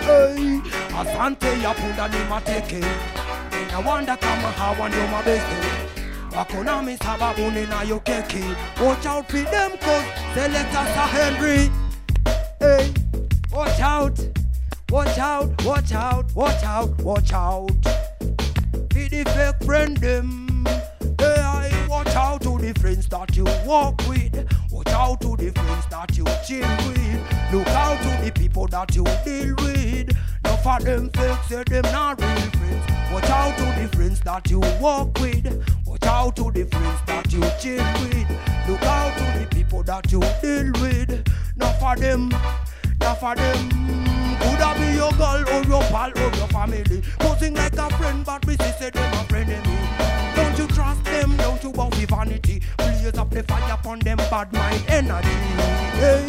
Hey, 0.07 0.59
asante 1.01 1.47
ya 1.63 1.73
punda 1.73 2.07
ni 2.07 2.17
mateke. 2.29 2.81
Ninawanda 3.59 4.17
kama 4.17 4.51
hawa 4.51 4.89
ndio 4.89 5.07
mabeste 5.07 5.55
wako 6.37 6.63
nami 6.63 6.97
sababu 6.97 7.41
ninayo 7.41 7.99
keki. 7.99 8.43
Watch 8.85 9.05
out 9.05 9.25
for 9.31 9.43
them 9.51 9.71
cause 9.77 10.07
selector 10.33 10.85
Sir 10.93 11.07
Henry. 11.17 11.71
Hey, 12.59 12.93
watch 13.51 13.79
out, 13.81 14.19
watch 14.91 15.17
out, 15.19 15.65
watch 15.65 15.91
out, 15.91 16.25
watch 16.35 16.63
out, 16.63 17.01
watch 17.03 17.33
out. 17.33 17.71
For 18.93 19.09
the 19.09 19.23
fake 19.25 19.65
friend 19.65 19.97
them. 19.97 20.46
Out 22.17 22.41
to 22.41 22.57
the 22.57 22.73
friends 22.79 23.05
that 23.09 23.35
you 23.37 23.43
walk 23.63 24.01
with. 24.09 24.33
Watch 24.71 24.87
out 24.87 25.21
to 25.21 25.35
the 25.37 25.51
friends 25.51 25.85
that 25.91 26.17
you 26.17 26.25
chill 26.47 26.67
with. 26.87 27.53
Look 27.53 27.67
out 27.67 28.01
to 28.01 28.25
the 28.25 28.31
people 28.31 28.65
that 28.69 28.95
you 28.95 29.03
deal 29.23 29.53
with. 29.57 30.17
Not 30.43 30.63
for 30.63 30.83
them 30.83 31.11
fakes, 31.11 31.47
say 31.47 31.63
them 31.63 31.83
not 31.83 32.19
real 32.19 32.29
friends. 32.29 33.13
Watch 33.13 33.29
out 33.29 33.55
to 33.57 33.81
the 33.81 33.87
friends 33.95 34.19
that 34.21 34.49
you 34.49 34.59
walk 34.81 35.19
with. 35.19 35.63
Watch 35.85 36.05
out 36.05 36.35
to 36.37 36.51
the 36.51 36.65
friends 36.65 36.99
that 37.05 37.31
you 37.31 37.41
chill 37.61 37.85
with. 38.01 38.67
Look 38.67 38.81
out 38.81 39.15
to 39.15 39.39
the 39.39 39.47
people 39.51 39.83
that 39.83 40.11
you 40.11 40.19
deal 40.41 40.71
with. 40.81 41.23
Not 41.55 41.79
for 41.79 41.95
them, 41.95 42.29
not 42.99 43.19
for 43.19 43.35
them. 43.35 44.06
Be 44.77 44.95
your 44.95 45.11
girl 45.13 45.43
or 45.49 45.63
your 45.63 45.83
pal 45.83 46.11
or 46.11 46.35
your 46.35 46.47
family? 46.47 47.01
Posing 47.19 47.53
like 47.55 47.77
a 47.77 47.89
friend, 47.97 48.25
but 48.25 48.45
me 48.47 48.55
say 48.55 48.89
them 48.89 49.13
a 49.13 49.23
friend 49.25 49.49
me. 49.49 49.77
Don't 50.35 50.57
you 50.57 50.67
trust 50.67 51.03
them? 51.03 51.35
Don't 51.37 51.63
you 51.63 51.71
bow 51.71 51.89
the 51.89 52.05
vanity? 52.05 52.61
Blaze 52.77 53.17
up 53.17 53.29
the 53.29 53.43
fire 53.43 53.73
upon 53.73 53.99
them 53.99 54.17
bad 54.17 54.51
mind 54.53 54.83
energy. 54.87 55.27
Hey, 55.97 56.25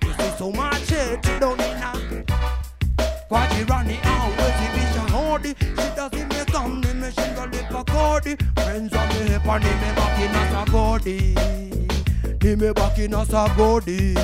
this 0.00 0.18
is 0.18 0.38
so 0.38 0.50
much 0.52 0.88
hate, 0.88 1.22
don't 1.40 1.58
need 1.58 1.74
now. 1.74 1.94
Quachi 3.28 3.68
Rani 3.68 3.98
always 4.04 4.56
the 4.60 4.68
vision 4.74 5.08
hardy. 5.08 5.54
She 5.58 5.88
doesn't 5.96 6.28
make 6.28 6.46
come 6.46 6.80
the 6.80 6.94
machine 6.94 7.34
go 7.34 7.44
lip 7.44 7.70
a 7.70 7.84
cordy. 7.84 8.36
Friends 8.54 8.94
on 8.94 9.08
the 9.08 9.14
hip 9.14 9.46
and 9.46 9.64
me 9.64 9.70
back 9.96 10.18
in 10.20 10.34
as 10.34 10.68
a 10.68 10.70
gordy. 10.70 11.34
Me 12.56 12.72
back 12.72 12.98
in 12.98 13.14
as 13.14 13.32
a 13.32 13.52
gordy. 13.56 14.14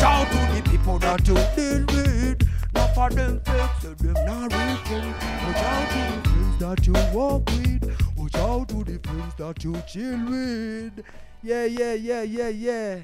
Out 0.00 0.26
to 0.30 0.54
the 0.54 0.70
people 0.70 0.98
that 1.00 1.26
you 1.26 1.34
deal 1.54 1.84
with. 1.86 2.48
Not 2.74 2.94
for 2.94 3.10
them 3.10 3.40
fakes, 3.40 3.82
so 3.82 3.94
them 3.94 4.14
not 4.24 4.52
real. 4.52 5.06
Watch 5.44 5.56
out 5.56 5.90
to 5.90 6.00
the 6.14 6.28
friends 6.28 6.58
that 6.58 6.86
you 6.86 6.92
walk 7.12 7.50
with. 7.50 8.16
Watch 8.16 8.34
out 8.36 8.68
to 8.68 8.84
the 8.84 8.98
friends 9.06 9.34
that 9.36 9.64
you 9.64 9.74
chill 9.86 10.30
with. 10.30 11.04
Yeah, 11.42 11.64
yeah, 11.64 11.94
yeah, 11.94 12.22
yeah, 12.22 12.48
yeah. 12.48 13.00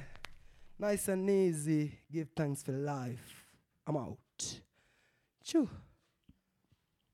Nice 0.79 1.09
and 1.09 1.29
easy. 1.29 1.99
Give 2.13 2.29
thanks 2.37 2.63
for 2.63 2.73
life. 2.73 3.45
I'm 3.87 3.97
out. 3.97 4.19
Chew. 5.43 5.69